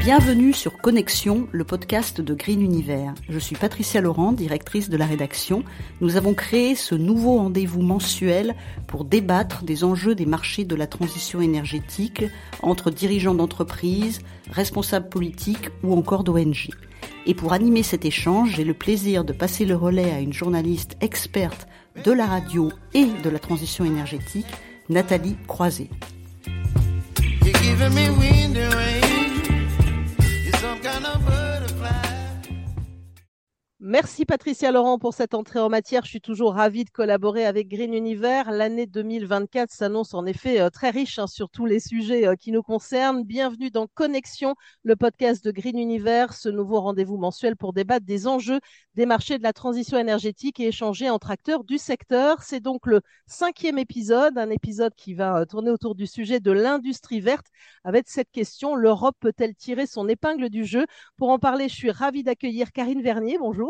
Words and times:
Bienvenue 0.00 0.54
sur 0.54 0.78
Connexion, 0.78 1.46
le 1.52 1.62
podcast 1.62 2.22
de 2.22 2.32
Green 2.32 2.62
Univers. 2.62 3.12
Je 3.28 3.38
suis 3.38 3.54
Patricia 3.54 4.00
Laurent, 4.00 4.32
directrice 4.32 4.88
de 4.88 4.96
la 4.96 5.04
rédaction. 5.04 5.62
Nous 6.00 6.16
avons 6.16 6.32
créé 6.32 6.74
ce 6.74 6.94
nouveau 6.94 7.36
rendez-vous 7.36 7.82
mensuel 7.82 8.54
pour 8.86 9.04
débattre 9.04 9.62
des 9.62 9.84
enjeux 9.84 10.14
des 10.14 10.24
marchés 10.24 10.64
de 10.64 10.74
la 10.74 10.86
transition 10.86 11.42
énergétique 11.42 12.24
entre 12.62 12.90
dirigeants 12.90 13.34
d'entreprises, 13.34 14.20
responsables 14.50 15.10
politiques 15.10 15.68
ou 15.82 15.92
encore 15.92 16.24
d'ONG. 16.24 16.70
Et 17.26 17.34
pour 17.34 17.52
animer 17.52 17.82
cet 17.82 18.06
échange, 18.06 18.54
j'ai 18.56 18.64
le 18.64 18.72
plaisir 18.72 19.22
de 19.22 19.34
passer 19.34 19.66
le 19.66 19.76
relais 19.76 20.12
à 20.12 20.20
une 20.20 20.32
journaliste 20.32 20.96
experte 21.02 21.68
de 22.06 22.12
la 22.12 22.24
radio 22.24 22.72
et 22.94 23.04
de 23.04 23.28
la 23.28 23.38
transition 23.38 23.84
énergétique, 23.84 24.46
Nathalie 24.88 25.36
Croiset. 25.46 25.90
Merci 33.82 34.26
Patricia 34.26 34.70
Laurent 34.72 34.98
pour 34.98 35.14
cette 35.14 35.32
entrée 35.32 35.58
en 35.58 35.70
matière. 35.70 36.04
Je 36.04 36.10
suis 36.10 36.20
toujours 36.20 36.52
ravie 36.52 36.84
de 36.84 36.90
collaborer 36.90 37.46
avec 37.46 37.66
Green 37.66 37.94
Univers. 37.94 38.50
L'année 38.50 38.84
2024 38.84 39.70
s'annonce 39.70 40.12
en 40.12 40.26
effet 40.26 40.60
euh, 40.60 40.68
très 40.68 40.90
riche 40.90 41.18
hein, 41.18 41.26
sur 41.26 41.48
tous 41.48 41.64
les 41.64 41.80
sujets 41.80 42.26
euh, 42.26 42.36
qui 42.36 42.52
nous 42.52 42.62
concernent. 42.62 43.24
Bienvenue 43.24 43.70
dans 43.70 43.86
Connexion, 43.86 44.54
le 44.82 44.96
podcast 44.96 45.42
de 45.42 45.50
Green 45.50 45.78
Univers, 45.78 46.34
ce 46.34 46.50
nouveau 46.50 46.78
rendez-vous 46.82 47.16
mensuel 47.16 47.56
pour 47.56 47.72
débattre 47.72 48.04
des 48.04 48.26
enjeux 48.26 48.60
des 48.96 49.06
marchés 49.06 49.38
de 49.38 49.42
la 49.42 49.54
transition 49.54 49.96
énergétique 49.96 50.60
et 50.60 50.66
échanger 50.66 51.08
entre 51.08 51.30
acteurs 51.30 51.64
du 51.64 51.78
secteur. 51.78 52.42
C'est 52.42 52.60
donc 52.60 52.86
le 52.86 53.00
cinquième 53.26 53.78
épisode, 53.78 54.36
un 54.36 54.50
épisode 54.50 54.94
qui 54.94 55.14
va 55.14 55.38
euh, 55.38 55.44
tourner 55.46 55.70
autour 55.70 55.94
du 55.94 56.06
sujet 56.06 56.38
de 56.38 56.52
l'industrie 56.52 57.20
verte 57.20 57.46
avec 57.84 58.08
cette 58.08 58.30
question, 58.30 58.74
l'Europe 58.74 59.16
peut-elle 59.20 59.54
tirer 59.54 59.86
son 59.86 60.06
épingle 60.06 60.50
du 60.50 60.66
jeu? 60.66 60.86
Pour 61.16 61.30
en 61.30 61.38
parler, 61.38 61.70
je 61.70 61.74
suis 61.74 61.90
ravie 61.90 62.22
d'accueillir 62.22 62.72
Karine 62.72 63.00
Vernier. 63.00 63.38
Bonjour. 63.38 63.69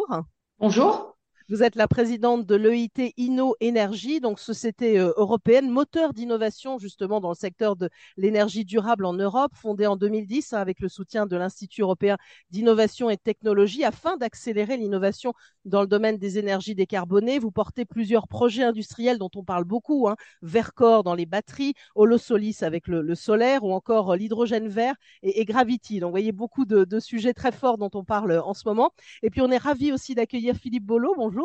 Bonjour. 0.58 1.16
Vous 1.50 1.64
êtes 1.64 1.74
la 1.74 1.88
présidente 1.88 2.46
de 2.46 2.54
l'EIT 2.54 3.12
Inno 3.16 3.56
Énergie, 3.58 4.20
donc 4.20 4.38
société 4.38 5.00
euh, 5.00 5.12
européenne, 5.16 5.68
moteur 5.68 6.12
d'innovation 6.12 6.78
justement 6.78 7.20
dans 7.20 7.30
le 7.30 7.34
secteur 7.34 7.74
de 7.74 7.90
l'énergie 8.16 8.64
durable 8.64 9.04
en 9.04 9.14
Europe, 9.14 9.50
fondée 9.56 9.88
en 9.88 9.96
2010 9.96 10.52
avec 10.52 10.78
le 10.78 10.88
soutien 10.88 11.26
de 11.26 11.36
l'Institut 11.36 11.82
européen 11.82 12.18
d'innovation 12.50 13.10
et 13.10 13.16
de 13.16 13.20
technologie 13.20 13.82
afin 13.82 14.16
d'accélérer 14.16 14.76
l'innovation 14.76 15.32
dans 15.64 15.80
le 15.80 15.88
domaine 15.88 16.18
des 16.18 16.38
énergies 16.38 16.76
décarbonées. 16.76 17.40
Vous 17.40 17.50
portez 17.50 17.84
plusieurs 17.84 18.28
projets 18.28 18.62
industriels 18.62 19.18
dont 19.18 19.30
on 19.34 19.42
parle 19.42 19.64
beaucoup, 19.64 20.06
hein, 20.06 20.14
Vercor 20.42 21.02
dans 21.02 21.16
les 21.16 21.26
batteries, 21.26 21.74
Holosolis 21.96 22.58
avec 22.60 22.86
le, 22.86 23.12
solaire 23.16 23.64
ou 23.64 23.72
encore 23.72 24.14
l'hydrogène 24.14 24.68
vert 24.68 24.94
et, 25.24 25.44
Gravity. 25.44 25.98
Donc 25.98 26.10
vous 26.10 26.12
voyez 26.12 26.30
beaucoup 26.30 26.64
de, 26.64 26.84
de 26.84 27.00
sujets 27.00 27.34
très 27.34 27.50
forts 27.50 27.76
dont 27.76 27.90
on 27.94 28.04
parle 28.04 28.38
en 28.38 28.54
ce 28.54 28.62
moment. 28.66 28.92
Et 29.24 29.30
puis 29.30 29.40
on 29.40 29.50
est 29.50 29.58
ravi 29.58 29.90
aussi 29.90 30.14
d'accueillir 30.14 30.54
Philippe 30.54 30.84
Bolo. 30.84 31.12
Bonjour. 31.16 31.39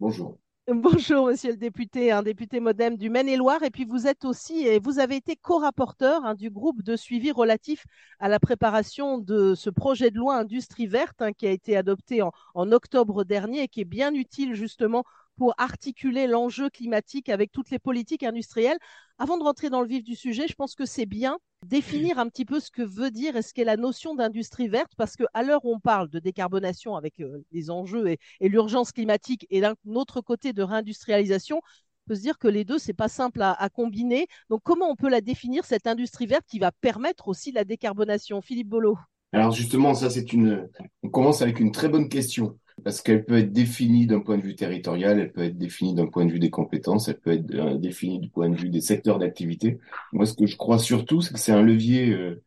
Bonjour. 0.00 0.38
Bonjour, 0.66 1.26
monsieur 1.26 1.50
le 1.50 1.58
député, 1.58 2.10
un 2.10 2.22
député 2.22 2.58
modem 2.58 2.96
du 2.96 3.10
Maine-et-Loire. 3.10 3.62
Et 3.62 3.70
puis 3.70 3.84
vous 3.84 4.06
êtes 4.06 4.24
aussi, 4.24 4.66
et 4.66 4.78
vous 4.78 4.98
avez 4.98 5.16
été 5.16 5.36
co-rapporteur 5.36 6.24
hein, 6.24 6.34
du 6.34 6.48
groupe 6.48 6.82
de 6.82 6.96
suivi 6.96 7.30
relatif 7.32 7.84
à 8.18 8.28
la 8.28 8.40
préparation 8.40 9.18
de 9.18 9.54
ce 9.54 9.68
projet 9.68 10.10
de 10.10 10.16
loi 10.16 10.36
Industrie 10.36 10.86
verte 10.86 11.20
hein, 11.20 11.32
qui 11.32 11.46
a 11.46 11.50
été 11.50 11.76
adopté 11.76 12.22
en, 12.22 12.32
en, 12.54 12.72
octobre 12.72 13.24
dernier 13.24 13.64
et 13.64 13.68
qui 13.68 13.82
est 13.82 13.84
bien 13.84 14.14
utile 14.14 14.54
justement 14.54 15.04
pour 15.36 15.54
articuler 15.58 16.26
l'enjeu 16.26 16.70
climatique 16.70 17.28
avec 17.28 17.52
toutes 17.52 17.70
les 17.70 17.78
politiques 17.78 18.22
industrielles. 18.22 18.78
Avant 19.18 19.38
de 19.38 19.42
rentrer 19.42 19.70
dans 19.70 19.80
le 19.80 19.86
vif 19.86 20.02
du 20.02 20.14
sujet, 20.14 20.46
je 20.48 20.54
pense 20.54 20.74
que 20.74 20.86
c'est 20.86 21.06
bien 21.06 21.38
définir 21.66 22.18
un 22.18 22.28
petit 22.28 22.44
peu 22.44 22.60
ce 22.60 22.70
que 22.70 22.82
veut 22.82 23.10
dire 23.10 23.36
et 23.36 23.42
ce 23.42 23.54
qu'est 23.54 23.64
la 23.64 23.76
notion 23.76 24.14
d'industrie 24.14 24.68
verte, 24.68 24.92
parce 24.96 25.16
qu'à 25.16 25.42
l'heure 25.42 25.64
où 25.64 25.74
on 25.74 25.80
parle 25.80 26.08
de 26.08 26.18
décarbonation 26.18 26.96
avec 26.96 27.20
euh, 27.20 27.44
les 27.52 27.70
enjeux 27.70 28.08
et, 28.08 28.18
l'urgence 28.40 28.92
climatique 28.92 29.46
et 29.50 29.60
d'un 29.60 29.74
autre 29.94 30.20
côté 30.20 30.52
de 30.52 30.62
réindustrialisation, 30.62 31.58
on 31.58 32.08
peut 32.08 32.14
se 32.16 32.20
dire 32.20 32.38
que 32.38 32.48
les 32.48 32.64
deux, 32.64 32.78
c'est 32.78 32.92
pas 32.92 33.08
simple 33.08 33.40
à, 33.40 33.52
à, 33.52 33.68
combiner. 33.70 34.26
Donc, 34.50 34.60
comment 34.62 34.90
on 34.90 34.96
peut 34.96 35.08
la 35.08 35.22
définir, 35.22 35.64
cette 35.64 35.86
industrie 35.86 36.26
verte 36.26 36.44
qui 36.46 36.58
va 36.58 36.70
permettre 36.70 37.28
aussi 37.28 37.50
la 37.50 37.64
décarbonation? 37.64 38.42
Philippe 38.42 38.68
Bolo 38.68 38.98
Alors, 39.32 39.52
justement, 39.52 39.94
ça, 39.94 40.10
c'est 40.10 40.32
une. 40.34 40.68
On 41.02 41.08
commence 41.08 41.40
avec 41.40 41.60
une 41.60 41.72
très 41.72 41.88
bonne 41.88 42.10
question 42.10 42.58
parce 42.82 43.00
qu'elle 43.02 43.24
peut 43.24 43.38
être 43.38 43.52
définie 43.52 44.06
d'un 44.06 44.20
point 44.20 44.36
de 44.36 44.42
vue 44.42 44.56
territorial, 44.56 45.20
elle 45.20 45.32
peut 45.32 45.44
être 45.44 45.56
définie 45.58 45.94
d'un 45.94 46.06
point 46.06 46.24
de 46.24 46.32
vue 46.32 46.40
des 46.40 46.50
compétences, 46.50 47.08
elle 47.08 47.20
peut 47.20 47.32
être 47.32 47.54
euh, 47.54 47.78
définie 47.78 48.18
du 48.18 48.28
point 48.28 48.48
de 48.48 48.56
vue 48.56 48.68
des 48.68 48.80
secteurs 48.80 49.18
d'activité. 49.18 49.78
Moi, 50.12 50.26
ce 50.26 50.34
que 50.34 50.46
je 50.46 50.56
crois 50.56 50.78
surtout, 50.78 51.20
c'est 51.20 51.32
que 51.32 51.40
c'est 51.40 51.52
un 51.52 51.62
levier 51.62 52.12
euh, 52.12 52.42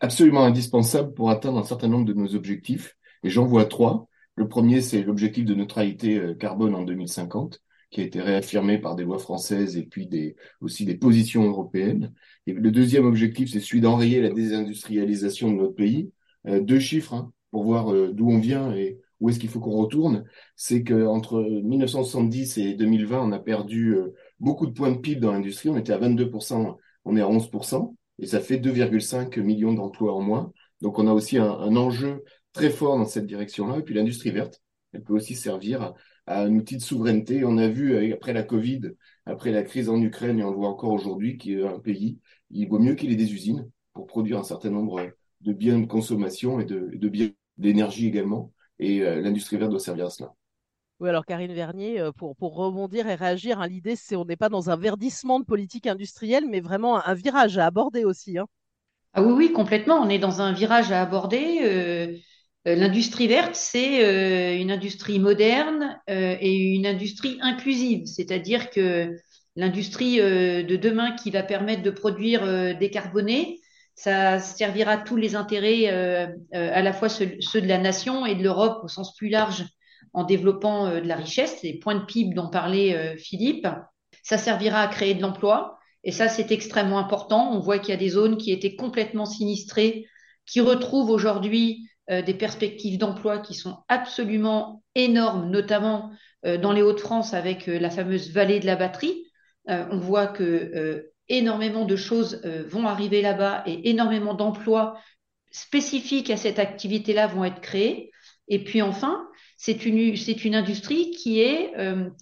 absolument 0.00 0.44
indispensable 0.44 1.12
pour 1.14 1.30
atteindre 1.30 1.58
un 1.58 1.64
certain 1.64 1.88
nombre 1.88 2.06
de 2.06 2.14
nos 2.14 2.34
objectifs. 2.34 2.96
Et 3.22 3.30
j'en 3.30 3.44
vois 3.44 3.66
trois. 3.66 4.08
Le 4.36 4.48
premier, 4.48 4.80
c'est 4.80 5.02
l'objectif 5.02 5.44
de 5.44 5.54
neutralité 5.54 6.18
euh, 6.18 6.34
carbone 6.34 6.74
en 6.74 6.82
2050 6.82 7.60
qui 7.90 8.02
a 8.02 8.04
été 8.04 8.20
réaffirmé 8.20 8.78
par 8.78 8.96
des 8.96 9.04
lois 9.04 9.18
françaises 9.18 9.78
et 9.78 9.84
puis 9.84 10.10
aussi 10.60 10.84
des 10.84 10.96
positions 10.96 11.44
européennes. 11.44 12.12
Et 12.46 12.52
le 12.52 12.70
deuxième 12.70 13.06
objectif, 13.06 13.50
c'est 13.50 13.60
celui 13.60 13.80
d'enrayer 13.80 14.20
la 14.20 14.28
désindustrialisation 14.28 15.50
de 15.50 15.56
notre 15.56 15.74
pays. 15.74 16.12
deux 16.44 16.80
chiffres 16.80 17.14
hein, 17.14 17.32
pour 17.50 17.64
voir 17.64 17.90
d'où 18.12 18.30
on 18.30 18.40
vient 18.40 18.74
et 18.74 18.98
où 19.20 19.28
est-ce 19.28 19.38
qu'il 19.38 19.48
faut 19.48 19.60
qu'on 19.60 19.76
retourne, 19.76 20.24
c'est 20.56 20.84
qu'entre 20.84 21.40
1970 21.42 22.58
et 22.58 22.74
2020, 22.74 23.20
on 23.20 23.32
a 23.32 23.38
perdu 23.38 23.94
euh, 23.94 24.14
beaucoup 24.38 24.66
de 24.66 24.72
points 24.72 24.92
de 24.92 24.98
PIB 24.98 25.20
dans 25.20 25.32
l'industrie. 25.32 25.68
On 25.68 25.76
était 25.76 25.92
à 25.92 25.98
22%, 25.98 26.76
on 27.04 27.16
est 27.16 27.20
à 27.20 27.26
11%, 27.26 27.96
et 28.20 28.26
ça 28.26 28.40
fait 28.40 28.58
2,5 28.58 29.40
millions 29.40 29.72
d'emplois 29.72 30.14
en 30.14 30.20
moins. 30.20 30.52
Donc 30.80 30.98
on 30.98 31.06
a 31.08 31.12
aussi 31.12 31.38
un, 31.38 31.76
enjeu 31.76 32.22
très 32.52 32.70
fort 32.70 32.96
dans 32.96 33.04
cette 33.04 33.26
direction-là. 33.26 33.78
Et 33.78 33.82
puis 33.82 33.94
l'industrie 33.94 34.30
verte, 34.30 34.62
elle 34.92 35.02
peut 35.02 35.14
aussi 35.14 35.34
servir 35.34 35.94
à, 36.26 36.42
un 36.42 36.54
outil 36.54 36.76
de 36.76 36.82
souveraineté. 36.82 37.44
On 37.44 37.58
a 37.58 37.68
vu 37.68 37.94
euh, 37.94 38.14
après 38.14 38.32
la 38.32 38.42
Covid, 38.44 38.82
après 39.26 39.50
la 39.50 39.62
crise 39.62 39.88
en 39.88 40.00
Ukraine, 40.00 40.38
et 40.38 40.44
on 40.44 40.50
le 40.50 40.56
voit 40.56 40.68
encore 40.68 40.92
aujourd'hui, 40.92 41.38
qui 41.38 41.54
est 41.54 41.66
un 41.66 41.80
pays, 41.80 42.18
il 42.50 42.68
vaut 42.68 42.78
mieux 42.78 42.94
qu'il 42.94 43.10
ait 43.12 43.16
des 43.16 43.32
usines 43.32 43.68
pour 43.94 44.06
produire 44.06 44.38
un 44.38 44.44
certain 44.44 44.70
nombre 44.70 45.10
de 45.40 45.52
biens 45.52 45.78
de 45.78 45.86
consommation 45.86 46.60
et 46.60 46.64
de 46.64 47.08
biens 47.08 47.30
d'énergie 47.56 48.06
également. 48.06 48.52
Et 48.78 49.00
euh, 49.00 49.20
l'industrie 49.20 49.56
verte 49.56 49.70
doit 49.70 49.80
servir 49.80 50.06
à 50.06 50.10
cela. 50.10 50.32
Oui, 51.00 51.08
alors 51.08 51.24
Karine 51.24 51.52
Vernier, 51.52 52.00
euh, 52.00 52.12
pour, 52.12 52.36
pour 52.36 52.54
rebondir 52.56 53.06
et 53.08 53.14
réagir, 53.14 53.60
hein, 53.60 53.68
l'idée, 53.68 53.96
c'est 53.96 54.16
on 54.16 54.24
n'est 54.24 54.36
pas 54.36 54.48
dans 54.48 54.70
un 54.70 54.76
verdissement 54.76 55.38
de 55.38 55.44
politique 55.44 55.86
industrielle, 55.86 56.44
mais 56.48 56.60
vraiment 56.60 57.04
un, 57.04 57.14
virage 57.14 57.58
à 57.58 57.66
aborder 57.66 58.04
aussi. 58.04 58.38
Hein. 58.38 58.46
Ah 59.14 59.22
oui, 59.22 59.32
oui, 59.32 59.52
complètement. 59.52 59.96
On 59.96 60.08
est 60.08 60.18
dans 60.18 60.40
un 60.40 60.52
virage 60.52 60.90
à 60.92 61.02
aborder. 61.02 61.60
Euh, 61.62 62.16
l'industrie 62.64 63.28
verte, 63.28 63.54
c'est 63.54 64.60
une 64.60 64.70
industrie 64.70 65.18
moderne 65.18 65.98
et 66.06 66.74
une 66.74 66.84
industrie 66.84 67.38
inclusive, 67.40 68.04
c'est-à-dire 68.04 68.68
que 68.68 69.16
l'industrie 69.56 70.18
de 70.18 70.76
demain 70.76 71.12
qui 71.12 71.30
va 71.30 71.42
permettre 71.42 71.82
de 71.82 71.90
produire 71.90 72.76
décarboné, 72.78 73.58
ça 73.98 74.38
servira 74.38 74.96
tous 74.96 75.16
les 75.16 75.34
intérêts, 75.34 75.90
euh, 75.92 76.28
euh, 76.54 76.70
à 76.72 76.82
la 76.82 76.92
fois 76.92 77.08
ceux, 77.08 77.26
de 77.26 77.66
la 77.66 77.78
nation 77.78 78.26
et 78.26 78.36
de 78.36 78.44
l'Europe 78.44 78.78
au 78.84 78.88
sens 78.88 79.12
plus 79.16 79.28
large, 79.28 79.64
en 80.12 80.22
développant 80.22 80.86
euh, 80.86 81.00
de 81.00 81.08
la 81.08 81.16
richesse, 81.16 81.64
les 81.64 81.80
points 81.80 81.96
de 81.96 82.04
PIB 82.04 82.32
dont 82.32 82.48
parlait 82.48 83.16
Philippe. 83.16 83.66
Ça 84.22 84.38
servira 84.38 84.82
à 84.82 84.86
créer 84.86 85.14
de 85.14 85.20
l'emploi. 85.20 85.80
Et 86.04 86.12
ça, 86.12 86.28
c'est 86.28 86.52
extrêmement 86.52 87.00
important. 87.00 87.50
On 87.52 87.58
voit 87.58 87.80
qu'il 87.80 87.88
y 87.88 87.96
a 87.96 88.00
des 88.00 88.10
zones 88.10 88.36
qui 88.36 88.52
étaient 88.52 88.76
complètement 88.76 89.26
sinistrées, 89.26 90.06
qui 90.46 90.60
retrouvent 90.60 91.10
aujourd'hui 91.10 91.88
des 92.08 92.34
perspectives 92.34 92.98
d'emploi 92.98 93.40
qui 93.40 93.54
sont 93.54 93.78
absolument 93.88 94.82
énormes, 94.94 95.50
notamment 95.50 96.10
dans 96.44 96.72
les 96.72 96.82
Hauts-de-France 96.82 97.34
avec 97.34 97.66
la 97.66 97.90
fameuse 97.90 98.30
vallée 98.30 98.60
de 98.60 98.66
la 98.66 98.76
batterie. 98.76 99.24
on 99.66 99.98
voit 99.98 100.28
que 100.28 101.10
énormément 101.28 101.84
de 101.84 101.96
choses 101.96 102.40
euh, 102.44 102.64
vont 102.66 102.86
arriver 102.86 103.22
là-bas 103.22 103.62
et 103.66 103.90
énormément 103.90 104.34
d'emplois 104.34 104.98
spécifiques 105.50 106.30
à 106.30 106.36
cette 106.36 106.58
activité-là 106.58 107.26
vont 107.26 107.44
être 107.44 107.60
créés. 107.60 108.10
Et 108.48 108.64
puis 108.64 108.82
enfin, 108.82 109.28
c'est 109.56 109.84
une, 109.84 110.16
c'est 110.16 110.44
une 110.44 110.54
industrie 110.54 111.10
qui 111.10 111.40
est 111.40 111.72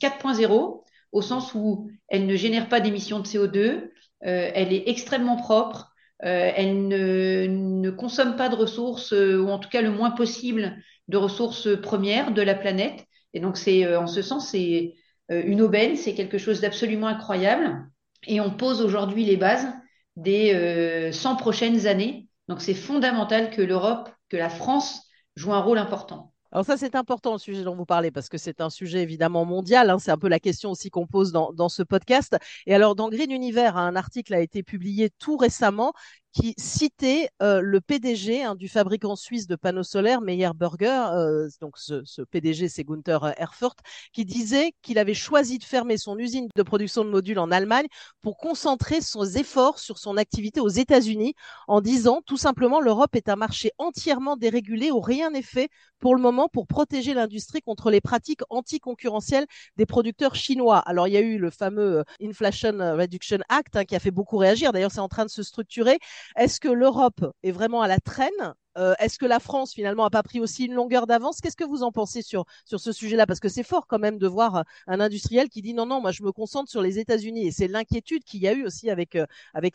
4.0 0.01 0.53
euh, 0.53 0.83
au 1.13 1.23
sens 1.23 1.55
où 1.55 1.91
elle 2.09 2.27
ne 2.27 2.37
génère 2.37 2.69
pas 2.69 2.81
d'émissions 2.81 3.21
de 3.21 3.27
CO2, 3.27 3.59
euh, 3.59 3.91
elle 4.23 4.73
est 4.73 4.89
extrêmement 4.89 5.37
propre, 5.37 5.93
elle 6.19 6.89
ne, 6.89 7.47
ne, 7.47 7.91
consomme 7.91 8.37
pas 8.37 8.49
de 8.49 8.57
ressources, 8.57 9.13
ou 9.13 9.49
en 9.49 9.59
tout 9.59 9.69
cas 9.69 9.83
le 9.83 9.91
moins 9.91 10.11
possible 10.11 10.77
de 11.09 11.19
ressources 11.19 11.69
premières 11.81 12.33
de 12.33 12.41
la 12.41 12.55
planète. 12.55 13.05
Et 13.35 13.41
donc, 13.41 13.59
c'est 13.59 13.95
en 13.95 14.07
ce 14.07 14.23
sens, 14.23 14.51
c'est 14.51 14.95
une 15.29 15.61
aubaine, 15.61 15.95
c'est 15.95 16.15
quelque 16.15 16.39
chose 16.39 16.63
d'absolument 16.63 17.07
incroyable. 17.07 17.87
Et 18.27 18.41
on 18.41 18.51
pose 18.51 18.81
aujourd'hui 18.83 19.25
les 19.25 19.37
bases 19.37 19.67
des 20.17 21.11
100 21.13 21.33
euh, 21.33 21.37
prochaines 21.37 21.87
années. 21.87 22.29
Donc 22.49 22.61
c'est 22.61 22.75
fondamental 22.75 23.51
que 23.51 23.63
l'Europe, 23.63 24.09
que 24.29 24.37
la 24.37 24.49
France 24.49 25.03
joue 25.35 25.53
un 25.53 25.61
rôle 25.61 25.79
important. 25.79 26.33
Alors 26.53 26.65
ça, 26.65 26.77
c'est 26.77 26.95
important 26.95 27.33
le 27.33 27.39
sujet 27.39 27.65
dont 27.65 27.75
vous 27.75 27.85
parlez 27.85 28.11
parce 28.11 28.29
que 28.29 28.39
c'est 28.39 28.61
un 28.61 28.71
sujet 28.71 29.03
évidemment 29.03 29.45
mondial. 29.45 29.91
Hein. 29.91 29.99
c'est 29.99 30.13
un 30.13 30.17
peu 30.17 30.29
la 30.29 30.39
question 30.39 30.71
aussi 30.71 30.91
qu'on 30.91 31.07
pose 31.07 31.33
dans, 31.33 31.53
dans, 31.53 31.69
ce 31.69 31.83
podcast. 31.83 32.37
Et 32.67 32.75
alors, 32.75 32.95
dans 32.95 33.11
Green 33.11 33.31
Univers, 33.31 33.77
un 33.77 33.97
article 33.97 34.33
a 34.33 34.41
été 34.41 34.63
publié 34.63 35.11
tout 35.19 35.37
récemment 35.37 35.93
qui 36.37 36.55
citait 36.59 37.31
euh, 37.43 37.63
le 37.63 37.81
PDG 37.81 38.43
hein, 38.43 38.57
du 38.57 38.69
fabricant 38.69 39.17
suisse 39.17 39.47
de 39.47 39.57
panneaux 39.57 39.83
solaires, 39.83 40.21
Meyer 40.21 40.51
Burger, 40.55 41.07
euh, 41.15 41.49
donc 41.63 41.79
ce, 41.79 42.05
ce 42.05 42.21
PDG 42.21 42.69
c'est 42.69 42.85
Gunther 42.85 43.33
Erfurt, 43.39 43.77
qui 44.13 44.27
disait 44.27 44.75
qu'il 44.83 44.99
avait 44.99 45.15
choisi 45.15 45.57
de 45.57 45.65
fermer 45.65 45.97
son 45.97 46.19
usine 46.19 46.49
de 46.55 46.63
production 46.63 47.07
de 47.07 47.11
modules 47.11 47.39
en 47.39 47.51
Allemagne 47.51 47.87
pour 48.21 48.37
concentrer 48.37 49.01
ses 49.01 49.39
efforts 49.39 49.79
sur 49.79 49.97
son 49.97 50.19
activité 50.19 50.61
aux 50.61 50.69
États-Unis 50.69 51.33
en 51.69 51.81
disant 51.81 52.21
tout 52.27 52.37
simplement 52.37 52.83
l'Europe 52.83 53.17
est 53.17 53.31
un 53.31 53.37
marché 53.37 53.73
entièrement 53.79 54.37
dérégulé 54.37 54.91
où 54.91 55.01
rien 55.01 55.31
n'est 55.31 55.41
fait 55.41 55.71
pour 56.01 56.15
le 56.15 56.21
moment 56.21 56.51
pour 56.51 56.67
protéger 56.67 57.15
l'industrie 57.15 57.63
contre 57.63 57.91
les 57.91 58.03
pratiques 58.03 58.43
anticoncurrentielles 58.51 59.47
des 59.77 59.87
producteurs 59.87 60.35
chinois. 60.35 60.81
Alors 60.81 61.09
il 61.09 61.15
y 61.15 61.17
a 61.17 61.21
eu 61.21 61.39
le 61.39 61.51
fameux 61.51 62.01
euh, 62.01 62.05
Inflation 62.23 62.77
Reduction 62.97 63.39
Act 63.49 63.77
hein, 63.77 63.85
qui 63.87 63.97
a 63.97 64.01
fait 64.01 64.11
beaucoup 64.11 64.37
réagir. 64.37 64.73
D'ailleurs, 64.73 64.93
c'est 64.93 65.01
en 65.01 65.09
train 65.09 65.25
de 65.25 65.31
se 65.31 65.43
structurer. 65.43 65.99
Est-ce 66.37 66.61
que 66.61 66.69
l'Europe 66.69 67.25
est 67.43 67.53
vraiment 67.53 67.83
à 67.83 67.89
la 67.89 67.99
traîne? 67.99 68.55
Euh, 68.79 68.95
Est-ce 68.99 69.19
que 69.19 69.27
la 69.27 69.41
France 69.41 69.73
finalement 69.73 70.05
a 70.05 70.11
pas 70.11 70.23
pris 70.23 70.41
aussi 70.41 70.67
une 70.67 70.75
longueur 70.75 71.07
d'avance? 71.07 71.41
Qu'est-ce 71.41 71.57
que 71.57 71.65
vous 71.65 71.83
en 71.83 71.93
pensez 71.93 72.23
sur 72.23 72.45
ce 72.67 72.93
sujet-là? 72.93 73.27
Parce 73.27 73.41
que 73.41 73.49
c'est 73.49 73.63
fort 73.63 73.87
quand 73.87 73.99
même 73.99 74.19
de 74.19 74.27
voir 74.27 74.65
un 74.87 75.01
industriel 75.01 75.49
qui 75.49 75.63
dit 75.63 75.75
non 75.75 75.87
non, 75.87 76.01
moi 76.01 76.13
je 76.13 76.23
me 76.23 76.33
concentre 76.33 76.71
sur 76.71 76.83
les 76.83 76.99
États-Unis 76.99 77.47
et 77.47 77.51
c'est 77.53 77.69
l'inquiétude 77.69 78.25
qu'il 78.25 78.41
y 78.41 78.49
a 78.49 78.53
eu 78.53 78.67
aussi 78.67 78.91
avec 78.91 79.15
euh, 79.17 79.27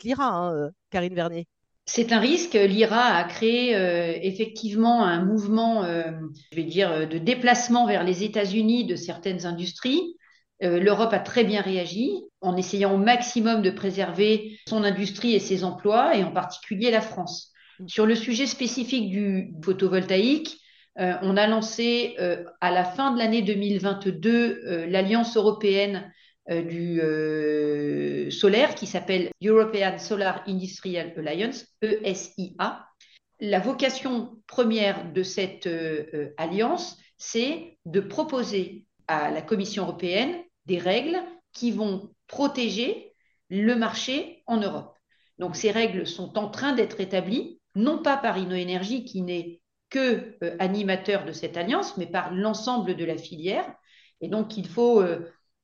l'IRA, 0.04 0.28
hein, 0.28 0.70
Karine 0.90 1.14
Vernier. 1.14 1.48
C'est 1.86 2.12
un 2.12 2.20
risque. 2.20 2.54
L'IRA 2.54 3.16
a 3.16 3.24
créé 3.24 3.74
euh, 3.74 4.16
effectivement 4.22 5.04
un 5.04 5.24
mouvement, 5.24 5.84
euh, 5.84 6.12
je 6.52 6.56
vais 6.56 6.64
dire, 6.64 7.08
de 7.08 7.18
déplacement 7.18 7.86
vers 7.86 8.04
les 8.04 8.22
États-Unis 8.22 8.86
de 8.86 8.94
certaines 8.94 9.46
industries. 9.46 10.16
Euh, 10.62 10.78
L'Europe 10.78 11.12
a 11.12 11.18
très 11.18 11.44
bien 11.44 11.60
réagi 11.60 12.12
en 12.40 12.56
essayant 12.56 12.94
au 12.94 12.98
maximum 12.98 13.62
de 13.62 13.70
préserver 13.70 14.58
son 14.68 14.84
industrie 14.84 15.34
et 15.34 15.40
ses 15.40 15.64
emplois, 15.64 16.16
et 16.16 16.24
en 16.24 16.32
particulier 16.32 16.90
la 16.90 17.00
France. 17.00 17.52
Sur 17.86 18.06
le 18.06 18.14
sujet 18.14 18.46
spécifique 18.46 19.10
du 19.10 19.52
photovoltaïque, 19.64 20.58
on 20.96 21.36
a 21.36 21.46
lancé 21.46 22.16
à 22.60 22.70
la 22.70 22.84
fin 22.84 23.12
de 23.12 23.18
l'année 23.18 23.42
2022 23.42 24.86
l'Alliance 24.88 25.36
européenne 25.36 26.12
euh, 26.50 26.62
du 26.62 27.00
euh, 27.00 28.28
solaire 28.30 28.74
qui 28.74 28.88
s'appelle 28.88 29.30
European 29.44 29.96
Solar 29.98 30.42
Industrial 30.48 31.14
Alliance, 31.24 31.66
ESIA. 31.82 32.84
La 33.38 33.60
vocation 33.60 34.42
première 34.48 35.12
de 35.12 35.22
cette 35.22 35.68
euh, 35.68 36.34
alliance, 36.36 36.98
c'est 37.16 37.78
de 37.86 38.00
proposer 38.00 38.86
à 39.06 39.30
la 39.30 39.40
Commission 39.40 39.84
européenne 39.84 40.34
des 40.66 40.78
règles 40.78 41.18
qui 41.52 41.70
vont 41.70 42.10
protéger 42.26 43.12
le 43.48 43.74
marché 43.74 44.42
en 44.46 44.58
Europe. 44.58 44.96
Donc 45.38 45.56
ces 45.56 45.70
règles 45.70 46.06
sont 46.06 46.38
en 46.38 46.48
train 46.48 46.72
d'être 46.72 47.00
établies, 47.00 47.60
non 47.74 48.02
pas 48.02 48.16
par 48.16 48.36
InnoEnergie 48.36 49.04
qui 49.04 49.22
n'est 49.22 49.60
que 49.90 50.38
animateur 50.58 51.24
de 51.24 51.32
cette 51.32 51.56
alliance, 51.56 51.96
mais 51.98 52.06
par 52.06 52.32
l'ensemble 52.32 52.96
de 52.96 53.04
la 53.04 53.18
filière. 53.18 53.70
Et 54.20 54.28
donc 54.28 54.56
il 54.56 54.66
faut 54.66 55.02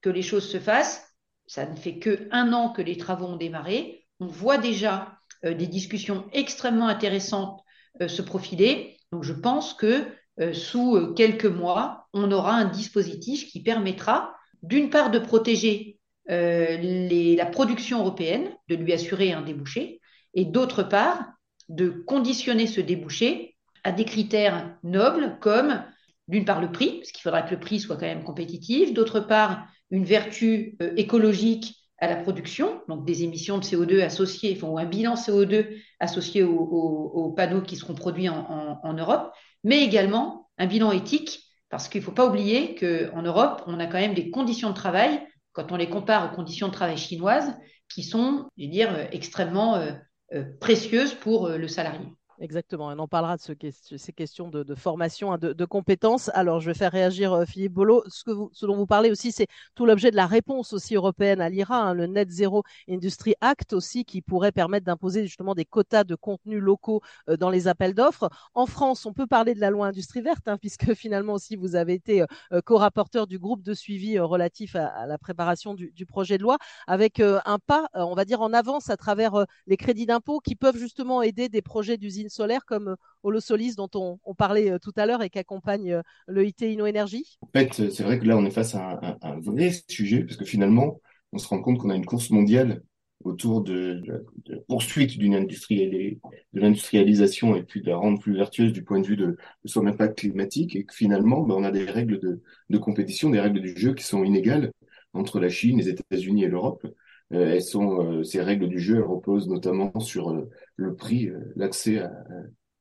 que 0.02 0.10
les 0.10 0.22
choses 0.22 0.50
se 0.50 0.58
fassent. 0.58 1.14
Ça 1.46 1.66
ne 1.66 1.76
fait 1.76 1.98
que 1.98 2.28
un 2.30 2.52
an 2.52 2.70
que 2.70 2.82
les 2.82 2.96
travaux 2.96 3.26
ont 3.26 3.36
démarré. 3.36 4.06
On 4.20 4.26
voit 4.26 4.58
déjà 4.58 5.18
euh, 5.44 5.54
des 5.54 5.66
discussions 5.66 6.28
extrêmement 6.32 6.88
intéressantes 6.88 7.62
euh, 8.02 8.08
se 8.08 8.22
profiler. 8.22 8.96
Donc, 9.12 9.22
je 9.22 9.32
pense 9.32 9.74
que 9.74 10.04
euh, 10.40 10.52
sous 10.52 11.14
quelques 11.14 11.46
mois, 11.46 12.06
on 12.12 12.30
aura 12.32 12.52
un 12.54 12.66
dispositif 12.66 13.48
qui 13.50 13.62
permettra, 13.62 14.34
d'une 14.62 14.90
part, 14.90 15.10
de 15.10 15.18
protéger 15.18 15.98
les, 16.28 17.36
la 17.36 17.46
production 17.46 18.00
européenne, 18.00 18.50
de 18.68 18.74
lui 18.74 18.92
assurer 18.92 19.32
un 19.32 19.40
débouché, 19.40 20.00
et 20.34 20.44
d'autre 20.44 20.82
part, 20.82 21.24
de 21.68 21.88
conditionner 21.88 22.66
ce 22.66 22.80
débouché 22.80 23.56
à 23.84 23.92
des 23.92 24.04
critères 24.04 24.76
nobles 24.82 25.38
comme, 25.40 25.82
d'une 26.28 26.44
part, 26.44 26.60
le 26.60 26.72
prix, 26.72 26.98
parce 26.98 27.12
qu'il 27.12 27.22
faudra 27.22 27.42
que 27.42 27.54
le 27.54 27.60
prix 27.60 27.80
soit 27.80 27.96
quand 27.96 28.06
même 28.06 28.24
compétitif, 28.24 28.92
d'autre 28.92 29.20
part, 29.20 29.66
une 29.90 30.04
vertu 30.04 30.76
euh, 30.82 30.92
écologique 30.96 31.74
à 31.98 32.06
la 32.06 32.16
production, 32.16 32.80
donc 32.88 33.04
des 33.04 33.24
émissions 33.24 33.58
de 33.58 33.64
CO2 33.64 34.02
associées, 34.02 34.58
ou 34.62 34.78
un 34.78 34.84
bilan 34.84 35.14
CO2 35.14 35.66
associé 35.98 36.44
aux, 36.44 37.32
panneaux 37.36 37.62
qui 37.62 37.76
seront 37.76 37.94
produits 37.94 38.28
en, 38.28 38.94
Europe, 38.94 39.32
mais 39.64 39.82
également 39.82 40.48
un 40.58 40.66
bilan 40.66 40.92
éthique, 40.92 41.47
parce 41.70 41.88
qu'il 41.88 42.00
ne 42.00 42.04
faut 42.06 42.12
pas 42.12 42.26
oublier 42.26 42.74
qu'en 42.74 43.22
Europe, 43.22 43.62
on 43.66 43.78
a 43.78 43.86
quand 43.86 43.98
même 43.98 44.14
des 44.14 44.30
conditions 44.30 44.70
de 44.70 44.74
travail, 44.74 45.20
quand 45.52 45.72
on 45.72 45.76
les 45.76 45.90
compare 45.90 46.30
aux 46.30 46.36
conditions 46.36 46.68
de 46.68 46.72
travail 46.72 46.96
chinoises, 46.96 47.54
qui 47.92 48.02
sont, 48.02 48.48
je 48.56 48.64
veux 48.64 48.70
dire, 48.70 48.92
euh, 48.92 49.04
extrêmement 49.12 49.76
euh, 49.76 50.44
précieuses 50.60 51.14
pour 51.14 51.48
le 51.48 51.68
salarié. 51.68 52.06
Exactement, 52.40 52.86
on 52.86 52.98
en 53.00 53.08
parlera 53.08 53.36
de 53.36 53.42
ces 53.42 54.12
questions 54.12 54.48
de, 54.48 54.74
formation, 54.76 55.32
hein, 55.32 55.38
de, 55.38 55.64
compétences. 55.64 56.30
Alors, 56.34 56.60
je 56.60 56.70
vais 56.70 56.74
faire 56.74 56.92
réagir 56.92 57.32
euh, 57.32 57.44
Philippe 57.44 57.72
Bolo. 57.72 58.04
Ce, 58.06 58.22
que 58.22 58.30
vous, 58.30 58.48
ce 58.52 58.64
dont 58.64 58.76
vous 58.76 58.86
parlez 58.86 59.10
aussi, 59.10 59.32
c'est 59.32 59.48
tout 59.74 59.86
l'objet 59.86 60.12
de 60.12 60.16
la 60.16 60.26
réponse 60.26 60.72
aussi 60.72 60.94
européenne 60.94 61.40
à 61.40 61.48
l'IRA, 61.48 61.76
hein, 61.76 61.94
le 61.94 62.06
Net 62.06 62.30
Zero 62.30 62.62
Industry 62.88 63.34
Act 63.40 63.72
aussi, 63.72 64.04
qui 64.04 64.22
pourrait 64.22 64.52
permettre 64.52 64.86
d'imposer 64.86 65.24
justement 65.24 65.56
des 65.56 65.64
quotas 65.64 66.04
de 66.04 66.14
contenus 66.14 66.60
locaux 66.60 67.00
euh, 67.28 67.36
dans 67.36 67.50
les 67.50 67.66
appels 67.66 67.92
d'offres. 67.92 68.30
En 68.54 68.66
France, 68.66 69.04
on 69.04 69.12
peut 69.12 69.26
parler 69.26 69.54
de 69.54 69.60
la 69.60 69.70
loi 69.70 69.88
industrie 69.88 70.20
verte, 70.20 70.46
hein, 70.46 70.58
puisque 70.60 70.94
finalement 70.94 71.32
aussi 71.32 71.56
vous 71.56 71.74
avez 71.74 71.94
été 71.94 72.24
euh, 72.52 72.60
co-rapporteur 72.60 73.26
du 73.26 73.40
groupe 73.40 73.64
de 73.64 73.74
suivi 73.74 74.16
relatif 74.16 74.76
à, 74.76 75.06
la 75.06 75.18
préparation 75.18 75.74
du, 75.74 75.90
du, 75.90 76.06
projet 76.06 76.38
de 76.38 76.44
loi, 76.44 76.56
avec 76.86 77.20
un 77.20 77.58
pas, 77.66 77.88
on 77.94 78.14
va 78.14 78.24
dire, 78.24 78.40
en 78.42 78.52
avance 78.52 78.90
à 78.90 78.96
travers 78.96 79.44
les 79.66 79.76
crédits 79.76 80.06
d'impôt 80.06 80.38
qui 80.38 80.54
peuvent 80.54 80.76
justement 80.76 81.22
aider 81.22 81.48
des 81.48 81.62
projets 81.62 81.96
d'usines 81.96 82.27
solaire 82.28 82.64
comme 82.64 82.88
euh, 82.88 82.96
Holosolis 83.22 83.74
dont 83.74 83.90
on, 83.94 84.34
parlait 84.34 84.70
euh, 84.70 84.78
tout 84.78 84.92
à 84.96 85.06
l'heure 85.06 85.22
et 85.22 85.30
qui 85.30 85.38
accompagne 85.38 85.92
euh, 85.92 86.02
le 86.26 86.46
IT 86.46 86.62
Inno 86.62 86.86
En 86.86 87.48
fait, 87.52 87.90
c'est 87.90 88.02
vrai 88.02 88.18
que 88.18 88.26
là, 88.26 88.36
on 88.36 88.44
est 88.44 88.50
face 88.50 88.74
à 88.74 89.18
un, 89.22 89.40
vrai 89.40 89.72
sujet 89.88 90.24
parce 90.24 90.36
que 90.36 90.44
finalement, 90.44 91.00
on 91.32 91.38
se 91.38 91.48
rend 91.48 91.60
compte 91.60 91.78
qu'on 91.78 91.90
a 91.90 91.96
une 91.96 92.06
course 92.06 92.30
mondiale 92.30 92.82
autour 93.24 93.62
de, 93.62 94.00
la 94.46 94.58
poursuite 94.68 95.18
d'une 95.18 95.34
industrie, 95.34 96.18
de 96.52 96.60
l'industrialisation 96.60 97.56
et 97.56 97.64
puis 97.64 97.82
de 97.82 97.88
la 97.88 97.96
rendre 97.96 98.20
plus 98.20 98.36
vertueuse 98.36 98.72
du 98.72 98.84
point 98.84 99.00
de 99.00 99.06
vue 99.06 99.16
de, 99.16 99.36
son 99.64 99.86
impact 99.86 100.18
climatique 100.20 100.76
et 100.76 100.84
que 100.84 100.94
finalement, 100.94 101.42
ben, 101.42 101.56
on 101.56 101.64
a 101.64 101.72
des 101.72 101.84
règles 101.84 102.20
de, 102.20 102.42
de 102.70 102.78
compétition, 102.78 103.30
des 103.30 103.40
règles 103.40 103.60
du 103.60 103.76
jeu 103.76 103.94
qui 103.94 104.04
sont 104.04 104.22
inégales 104.22 104.72
entre 105.14 105.40
la 105.40 105.48
Chine, 105.48 105.78
les 105.78 105.88
États-Unis 105.88 106.44
et 106.44 106.48
l'Europe. 106.48 106.86
Euh, 107.32 107.52
elles 107.52 107.62
sont, 107.62 108.20
euh, 108.20 108.24
ces 108.24 108.40
règles 108.40 108.68
du 108.68 108.78
jeu 108.78 108.96
elles 108.96 109.02
reposent 109.02 109.48
notamment 109.48 109.98
sur 110.00 110.30
euh, 110.30 110.48
le 110.76 110.94
prix, 110.94 111.30
l'accès 111.56 111.98
à, 111.98 112.12